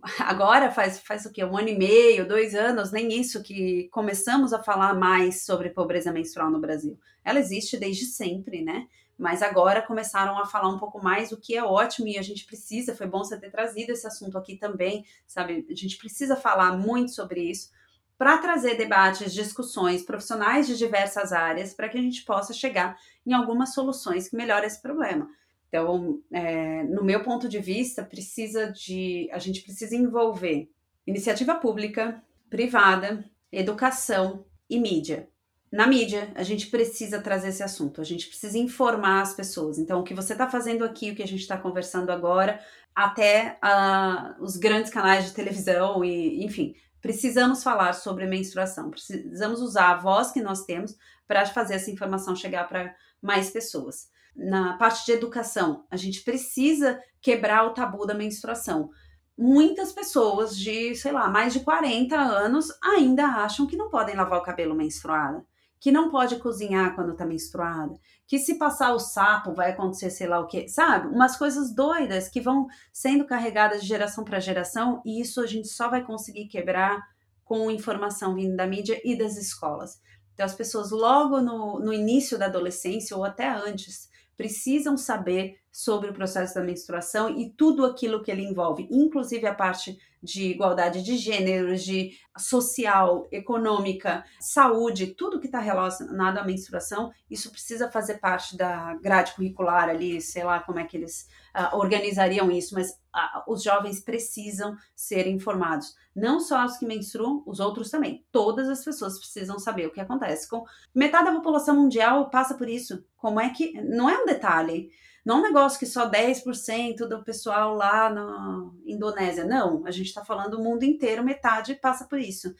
[0.20, 1.44] Agora faz, faz o quê?
[1.44, 6.12] Um ano e meio, dois anos, nem isso, que começamos a falar mais sobre pobreza
[6.12, 6.98] menstrual no Brasil.
[7.24, 8.86] Ela existe desde sempre, né?
[9.18, 12.46] Mas agora começaram a falar um pouco mais, o que é ótimo e a gente
[12.46, 12.94] precisa.
[12.94, 15.66] Foi bom você ter trazido esse assunto aqui também, sabe?
[15.68, 17.70] A gente precisa falar muito sobre isso
[18.18, 23.32] para trazer debates, discussões, profissionais de diversas áreas, para que a gente possa chegar em
[23.32, 25.30] algumas soluções que melhorem esse problema.
[25.68, 30.68] Então, é, no meu ponto de vista, precisa de a gente precisa envolver
[31.06, 35.28] iniciativa pública, privada, educação e mídia.
[35.70, 39.78] Na mídia, a gente precisa trazer esse assunto, a gente precisa informar as pessoas.
[39.78, 42.58] Então, o que você está fazendo aqui, o que a gente está conversando agora,
[42.94, 49.92] até uh, os grandes canais de televisão e, enfim, precisamos falar sobre menstruação, precisamos usar
[49.92, 50.96] a voz que nós temos
[51.26, 54.08] para fazer essa informação chegar para mais pessoas.
[54.34, 58.90] Na parte de educação, a gente precisa quebrar o tabu da menstruação.
[59.36, 64.38] Muitas pessoas de, sei lá, mais de 40 anos ainda acham que não podem lavar
[64.38, 65.44] o cabelo menstruada,
[65.80, 67.94] que não pode cozinhar quando está menstruada,
[68.26, 71.08] que se passar o sapo vai acontecer sei lá o que, sabe?
[71.08, 75.68] Umas coisas doidas que vão sendo carregadas de geração para geração e isso a gente
[75.68, 77.00] só vai conseguir quebrar
[77.44, 80.00] com informação vindo da mídia e das escolas.
[80.34, 84.07] Então, as pessoas, logo no, no início da adolescência ou até antes,
[84.38, 89.54] precisam saber sobre o processo da menstruação e tudo aquilo que ele envolve, inclusive a
[89.54, 97.12] parte de igualdade de gêneros, de social, econômica, saúde, tudo que está relacionado à menstruação,
[97.30, 101.28] isso precisa fazer parte da grade curricular ali, sei lá como é que eles
[101.58, 105.94] uh, organizariam isso, mas uh, os jovens precisam ser informados.
[106.14, 108.24] Não só os que menstruam, os outros também.
[108.30, 110.48] Todas as pessoas precisam saber o que acontece.
[110.48, 113.04] Com metade da população mundial passa por isso.
[113.16, 113.80] Como é que.
[113.82, 114.90] Não é um detalhe.
[115.24, 119.44] Não é um negócio que só 10% do pessoal lá na Indonésia.
[119.44, 122.54] Não, a gente está falando o mundo inteiro, metade passa por isso.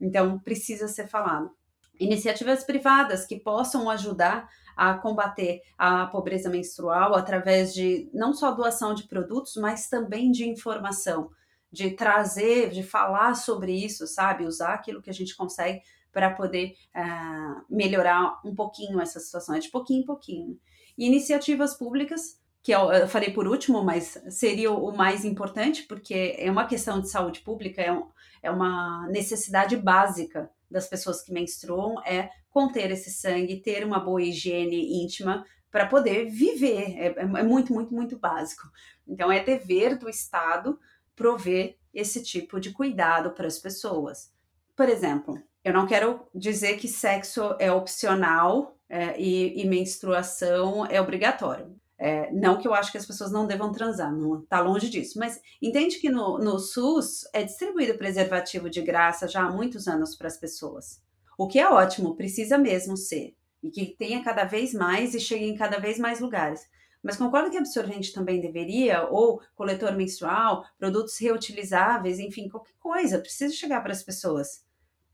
[0.00, 1.50] Então, precisa ser falado.
[1.98, 8.94] Iniciativas privadas que possam ajudar a combater a pobreza menstrual através de não só doação
[8.94, 11.30] de produtos, mas também de informação,
[11.70, 14.46] de trazer, de falar sobre isso, sabe?
[14.46, 15.82] Usar aquilo que a gente consegue
[16.12, 20.58] para poder uh, melhorar um pouquinho essa situação, é de pouquinho em pouquinho.
[20.96, 26.50] E iniciativas públicas, que eu, falei por último, mas seria o mais importante, porque é
[26.50, 28.06] uma questão de saúde pública, é, um,
[28.42, 34.22] é uma necessidade básica das pessoas que menstruam, é conter esse sangue, ter uma boa
[34.22, 36.98] higiene íntima para poder viver.
[36.98, 38.68] É, é, muito, muito, muito básico.
[39.06, 40.78] Então, é dever do Estado
[41.14, 44.32] prover esse tipo de cuidado para as pessoas.
[44.76, 51.00] Por exemplo, eu não quero dizer que sexo é opcional é, e, e, menstruação é
[51.00, 51.76] obrigatório.
[51.98, 55.18] É, não que eu acho que as pessoas não devam transar, não está longe disso,
[55.18, 60.14] mas entende que no, no SUS é distribuído preservativo de graça já há muitos anos
[60.14, 61.02] para as pessoas.
[61.36, 65.44] O que é ótimo, precisa mesmo ser, e que tenha cada vez mais e chegue
[65.44, 66.68] em cada vez mais lugares.
[67.02, 73.52] Mas concordo que absorvente também deveria, ou coletor menstrual, produtos reutilizáveis, enfim, qualquer coisa, precisa
[73.52, 74.64] chegar para as pessoas.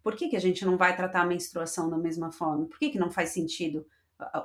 [0.03, 2.67] Por que, que a gente não vai tratar a menstruação da mesma forma?
[2.67, 3.87] Por que, que não faz sentido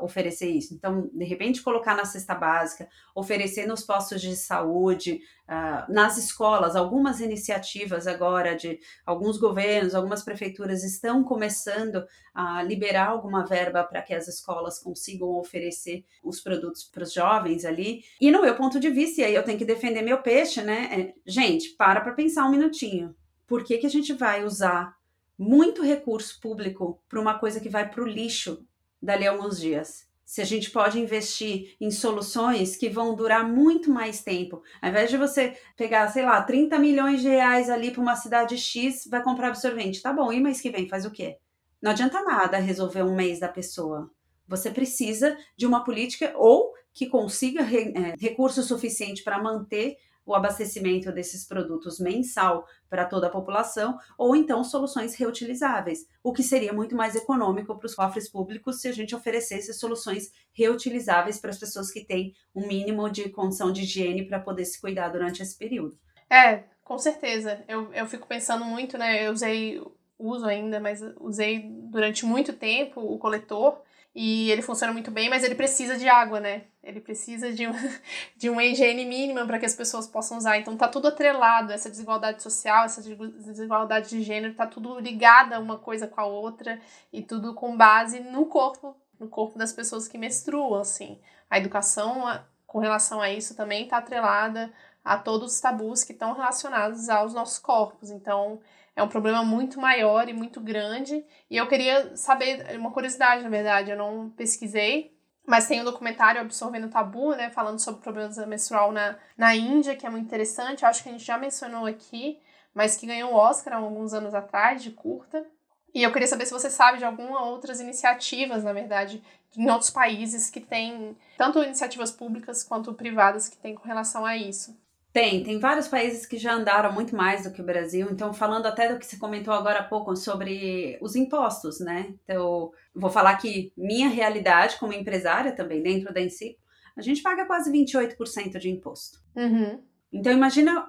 [0.01, 0.73] oferecer isso.
[0.73, 6.75] Então, de repente, colocar na cesta básica, oferecer nos postos de saúde, uh, nas escolas,
[6.75, 12.03] algumas iniciativas agora de alguns governos, algumas prefeituras estão começando
[12.33, 17.63] a liberar alguma verba para que as escolas consigam oferecer os produtos para os jovens
[17.63, 18.03] ali.
[18.19, 20.89] E no meu ponto de vista, e aí eu tenho que defender meu peixe, né?
[20.91, 23.15] É, gente, para para pensar um minutinho.
[23.45, 24.97] Por que, que a gente vai usar
[25.37, 28.67] muito recurso público para uma coisa que vai para o lixo
[29.01, 30.07] dali a alguns dias.
[30.25, 34.61] Se a gente pode investir em soluções que vão durar muito mais tempo.
[34.79, 38.55] Ao invés de você pegar, sei lá, 30 milhões de reais ali para uma cidade
[38.55, 40.01] X, vai comprar absorvente.
[40.01, 41.37] Tá bom, e mês que vem faz o quê?
[41.81, 44.11] Não adianta nada resolver um mês da pessoa.
[44.47, 49.97] Você precisa de uma política ou que consiga re, é, recurso suficiente para manter
[50.29, 56.43] o abastecimento desses produtos mensal para toda a população, ou então soluções reutilizáveis, o que
[56.43, 61.49] seria muito mais econômico para os cofres públicos se a gente oferecesse soluções reutilizáveis para
[61.49, 65.41] as pessoas que têm um mínimo de condição de higiene para poder se cuidar durante
[65.41, 65.97] esse período.
[66.29, 67.63] É, com certeza.
[67.67, 69.25] Eu, eu fico pensando muito, né?
[69.25, 69.81] Eu usei,
[70.19, 73.81] uso ainda, mas usei durante muito tempo o coletor.
[74.21, 76.63] E ele funciona muito bem, mas ele precisa de água, né?
[76.83, 77.71] Ele precisa de, um,
[78.35, 80.57] de uma higiene mínima para que as pessoas possam usar.
[80.57, 85.77] Então tá tudo atrelado, essa desigualdade social, essa desigualdade de gênero, tá tudo ligada uma
[85.77, 86.81] coisa com a outra
[87.13, 91.17] e tudo com base no corpo, no corpo das pessoas que menstruam, assim.
[91.49, 92.25] A educação
[92.67, 94.69] com relação a isso também está atrelada
[95.01, 98.11] a todos os tabus que estão relacionados aos nossos corpos.
[98.11, 98.59] Então,
[98.95, 101.25] é um problema muito maior e muito grande.
[101.49, 106.41] E eu queria saber, uma curiosidade, na verdade, eu não pesquisei, mas tem um documentário
[106.41, 110.85] Absorvendo o Tabu, né, falando sobre problemas menstrual na, na Índia, que é muito interessante.
[110.85, 112.39] Acho que a gente já mencionou aqui,
[112.73, 115.45] mas que ganhou o Oscar há alguns anos atrás, de curta.
[115.93, 119.23] E eu queria saber se você sabe de algumas outras iniciativas, na verdade,
[119.57, 124.37] em outros países que têm tanto iniciativas públicas quanto privadas que têm com relação a
[124.37, 124.77] isso.
[125.11, 128.07] Tem, tem vários países que já andaram muito mais do que o Brasil.
[128.11, 132.13] Então, falando até do que você comentou agora há pouco sobre os impostos, né?
[132.23, 136.63] Então, vou falar que minha realidade como empresária também, dentro da Enciclo,
[136.95, 139.19] a gente paga quase 28% de imposto.
[139.35, 139.81] Uhum.
[140.13, 140.87] Então, imagina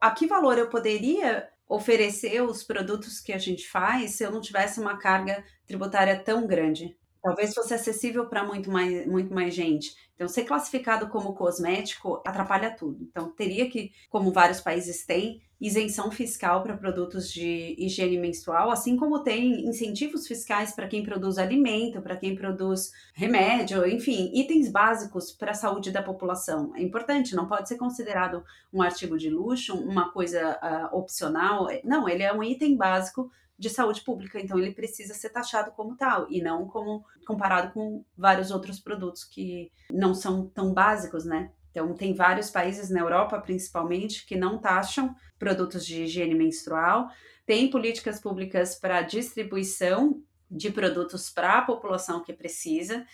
[0.00, 4.40] a que valor eu poderia oferecer os produtos que a gente faz se eu não
[4.40, 6.98] tivesse uma carga tributária tão grande.
[7.22, 9.94] Talvez fosse acessível para muito mais, muito mais gente.
[10.14, 13.02] Então, ser classificado como cosmético atrapalha tudo.
[13.02, 18.96] Então, teria que, como vários países têm, isenção fiscal para produtos de higiene menstrual, assim
[18.96, 25.32] como tem incentivos fiscais para quem produz alimento, para quem produz remédio, enfim, itens básicos
[25.32, 26.72] para a saúde da população.
[26.74, 28.42] É importante, não pode ser considerado
[28.72, 31.68] um artigo de luxo, uma coisa uh, opcional.
[31.84, 33.30] Não, ele é um item básico
[33.60, 38.02] de saúde pública, então ele precisa ser taxado como tal e não como comparado com
[38.16, 41.50] vários outros produtos que não são tão básicos, né?
[41.70, 47.10] Então, tem vários países na Europa, principalmente, que não taxam produtos de higiene menstrual.
[47.44, 53.06] Tem políticas públicas para distribuição de produtos para a população que precisa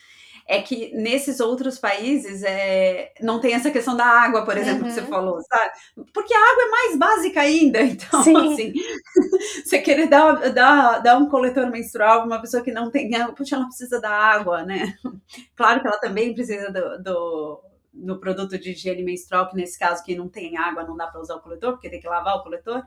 [0.49, 4.89] é que nesses outros países é, não tem essa questão da água, por exemplo, uhum.
[4.89, 5.09] que você uhum.
[5.09, 5.73] falou, sabe?
[6.15, 7.81] Porque a água é mais básica ainda.
[7.97, 8.37] Então, Sim.
[8.37, 8.73] assim,
[9.65, 13.57] você querer dar, dar, dar um coletor menstrual para uma pessoa que não tem puxa,
[13.57, 14.95] ela precisa da água, né?
[15.57, 17.61] Claro que ela também precisa do, do
[17.93, 21.21] no produto de higiene menstrual, que nesse caso, quem não tem água, não dá para
[21.21, 22.83] usar o coletor, porque tem que lavar o coletor.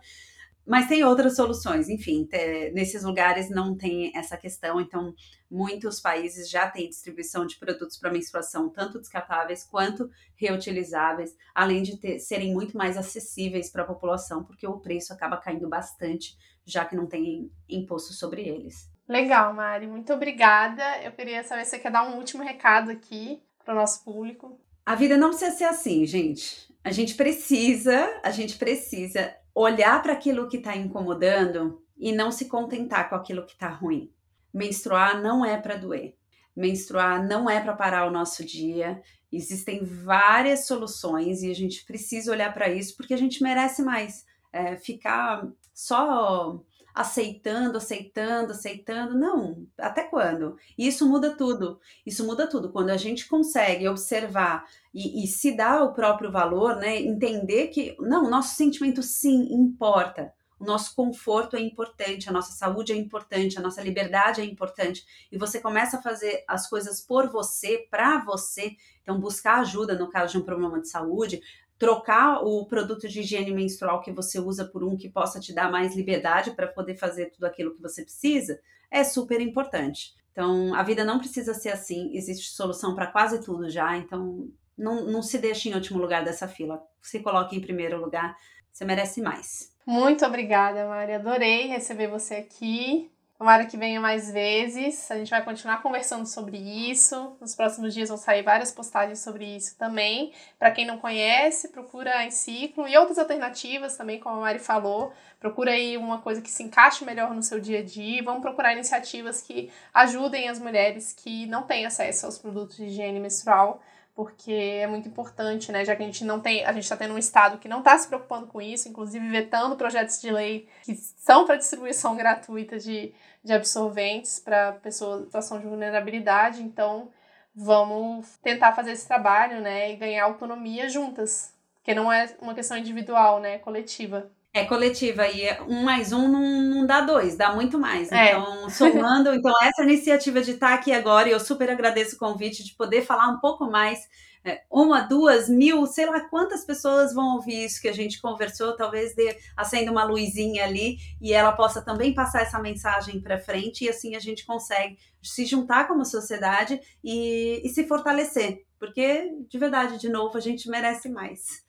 [0.70, 5.16] Mas tem outras soluções, enfim, te, nesses lugares não tem essa questão, então
[5.50, 11.98] muitos países já têm distribuição de produtos para menstruação, tanto descartáveis quanto reutilizáveis, além de
[11.98, 16.86] ter, serem muito mais acessíveis para a população, porque o preço acaba caindo bastante, já
[16.86, 18.88] que não tem imposto sobre eles.
[19.08, 20.84] Legal, Mari, muito obrigada.
[21.02, 24.62] Eu queria saber se você quer dar um último recado aqui para o nosso público.
[24.86, 26.72] A vida não precisa ser assim, gente.
[26.84, 32.48] A gente precisa, a gente precisa olhar para aquilo que está incomodando e não se
[32.48, 34.12] contentar com aquilo que está ruim.
[34.54, 36.16] Menstruar não é para doer.
[36.56, 39.02] Menstruar não é para parar o nosso dia.
[39.32, 44.26] Existem várias soluções e a gente precisa olhar para isso porque a gente merece mais.
[44.52, 46.60] É, ficar só
[47.00, 49.18] aceitando, aceitando, aceitando.
[49.18, 50.58] Não, até quando?
[50.78, 51.80] Isso muda tudo.
[52.06, 52.74] Isso muda tudo.
[52.74, 57.00] Quando a gente consegue observar e, e se dar o próprio valor, né?
[57.00, 60.34] Entender que, não, o nosso sentimento sim importa.
[60.60, 65.06] O nosso conforto é importante, a nossa saúde é importante, a nossa liberdade é importante.
[65.32, 68.76] E você começa a fazer as coisas por você, para você.
[69.02, 71.42] Então, buscar ajuda no caso de um problema de saúde,
[71.80, 75.72] trocar o produto de higiene menstrual que você usa por um que possa te dar
[75.72, 78.60] mais liberdade para poder fazer tudo aquilo que você precisa,
[78.92, 80.14] é super importante.
[80.34, 85.06] Então, a vida não precisa ser assim, existe solução para quase tudo já, então não,
[85.06, 86.84] não se deixe em último lugar dessa fila.
[87.02, 88.36] Se coloque em primeiro lugar,
[88.72, 89.74] você merece mais.
[89.86, 91.14] Muito obrigada, Mari.
[91.14, 93.10] Adorei receber você aqui.
[93.40, 95.10] Tomara que venha mais vezes.
[95.10, 97.38] A gente vai continuar conversando sobre isso.
[97.40, 100.34] Nos próximos dias vão sair várias postagens sobre isso também.
[100.60, 105.14] Para quem não conhece, procura em ciclo e outras alternativas também, como a Mari falou.
[105.40, 108.22] Procura aí uma coisa que se encaixe melhor no seu dia a dia.
[108.22, 113.22] Vamos procurar iniciativas que ajudem as mulheres que não têm acesso aos produtos de higiene
[113.22, 113.82] menstrual
[114.20, 115.86] porque é muito importante, né?
[115.86, 117.98] Já que a gente não tem, a gente está tendo um estado que não está
[117.98, 123.14] se preocupando com isso, inclusive vetando projetos de lei que são para distribuição gratuita de,
[123.42, 126.62] de absorventes para pessoas em situação de vulnerabilidade.
[126.62, 127.10] Então,
[127.56, 129.94] vamos tentar fazer esse trabalho, né?
[129.94, 133.54] E ganhar autonomia juntas, porque não é uma questão individual, né?
[133.54, 134.30] É coletiva.
[134.52, 138.12] É coletiva e é um mais um não, não dá dois, dá muito mais.
[138.12, 138.32] É.
[138.32, 142.64] Então, somando, então essa iniciativa de estar aqui agora, e eu super agradeço o convite
[142.64, 144.08] de poder falar um pouco mais
[144.44, 148.76] é, uma, duas, mil, sei lá quantas pessoas vão ouvir isso que a gente conversou,
[148.76, 153.84] talvez dê, acenda uma luzinha ali e ela possa também passar essa mensagem para frente
[153.84, 159.58] e assim a gente consegue se juntar como sociedade e, e se fortalecer, porque de
[159.58, 161.64] verdade, de novo, a gente merece mais.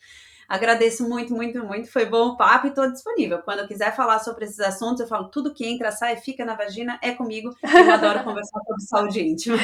[0.51, 1.89] Agradeço muito, muito, muito.
[1.93, 3.39] Foi bom o papo e estou disponível.
[3.39, 6.57] Quando eu quiser falar sobre esses assuntos, eu falo tudo que entra, sai, fica na
[6.57, 7.55] vagina, é comigo.
[7.63, 9.57] Eu adoro conversar sobre saúde íntima.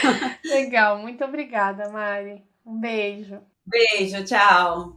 [0.45, 2.45] Legal, muito obrigada, Mari.
[2.64, 3.41] Um beijo.
[3.66, 4.95] Beijo, tchau.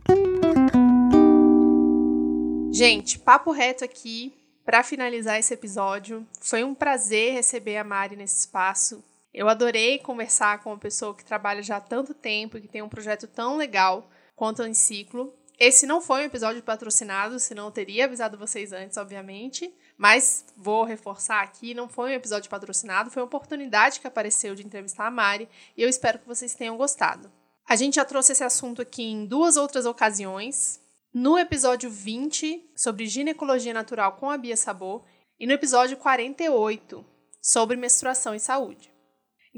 [2.71, 4.31] Gente, papo reto aqui
[4.63, 6.23] para finalizar esse episódio.
[6.39, 9.03] Foi um prazer receber a Mari nesse espaço.
[9.33, 12.83] Eu adorei conversar com uma pessoa que trabalha já há tanto tempo e que tem
[12.83, 15.33] um projeto tão legal quanto o Enciclo.
[15.59, 19.73] Esse não foi um episódio patrocinado, senão eu teria avisado vocês antes, obviamente.
[19.97, 24.65] Mas vou reforçar aqui, não foi um episódio patrocinado, foi uma oportunidade que apareceu de
[24.65, 27.29] entrevistar a Mari e eu espero que vocês tenham gostado.
[27.67, 30.79] A gente já trouxe esse assunto aqui em duas outras ocasiões.
[31.13, 35.03] No episódio 20, sobre ginecologia natural com a Bia Sabor,
[35.39, 37.05] e no episódio 48,
[37.41, 38.91] sobre menstruação e saúde.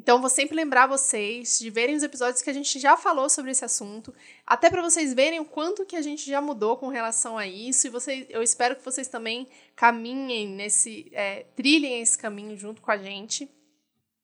[0.01, 3.51] Então, vou sempre lembrar vocês de verem os episódios que a gente já falou sobre
[3.51, 4.11] esse assunto,
[4.47, 7.85] até para vocês verem o quanto que a gente já mudou com relação a isso.
[7.85, 12.89] E vocês, eu espero que vocês também caminhem nesse, é, trilhem esse caminho junto com
[12.89, 13.47] a gente.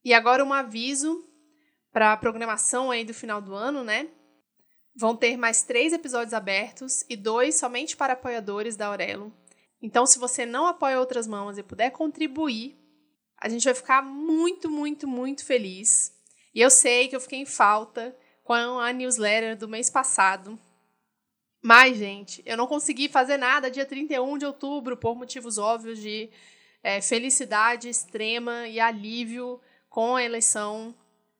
[0.03, 1.23] E agora um aviso
[1.91, 4.07] para a programação aí do final do ano, né?
[4.95, 9.31] Vão ter mais três episódios abertos e dois somente para apoiadores da Aurelo.
[9.79, 12.75] Então, se você não apoia outras mãos e puder contribuir
[13.37, 16.13] a gente vai ficar muito, muito, muito feliz.
[16.53, 20.59] E eu sei que eu fiquei em falta com a newsletter do mês passado.
[21.61, 26.29] Mas, gente, eu não consegui fazer nada dia 31 de outubro por motivos óbvios de
[26.81, 29.59] é, felicidade extrema e alívio
[29.89, 30.95] com a eleição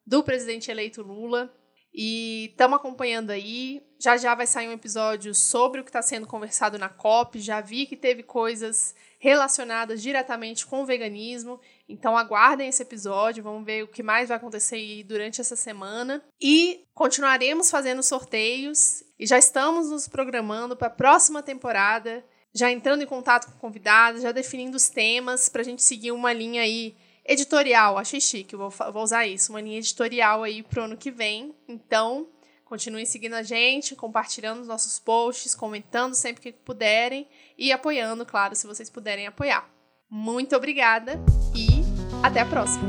[0.06, 1.54] do presidente eleito Lula.
[2.00, 3.82] E estamos acompanhando aí.
[3.98, 7.39] Já já vai sair um episódio sobre o que está sendo conversado na COP.
[7.39, 11.60] Já vi que teve coisas relacionadas diretamente com o veganismo.
[11.89, 16.24] Então aguardem esse episódio, vamos ver o que mais vai acontecer durante essa semana.
[16.39, 22.24] E continuaremos fazendo sorteios e já estamos nos programando para a próxima temporada,
[22.54, 26.32] já entrando em contato com convidados, já definindo os temas para a gente seguir uma
[26.32, 26.95] linha aí
[27.28, 27.97] editorial.
[27.97, 31.53] Achei chique, vou, vou usar isso, uma linha editorial aí pro ano que vem.
[31.67, 32.28] Então,
[32.67, 37.25] Continuem seguindo a gente, compartilhando os nossos posts, comentando sempre que puderem
[37.57, 39.69] e apoiando, claro, se vocês puderem apoiar.
[40.09, 41.13] Muito obrigada
[41.55, 41.67] e
[42.21, 42.86] até a próxima!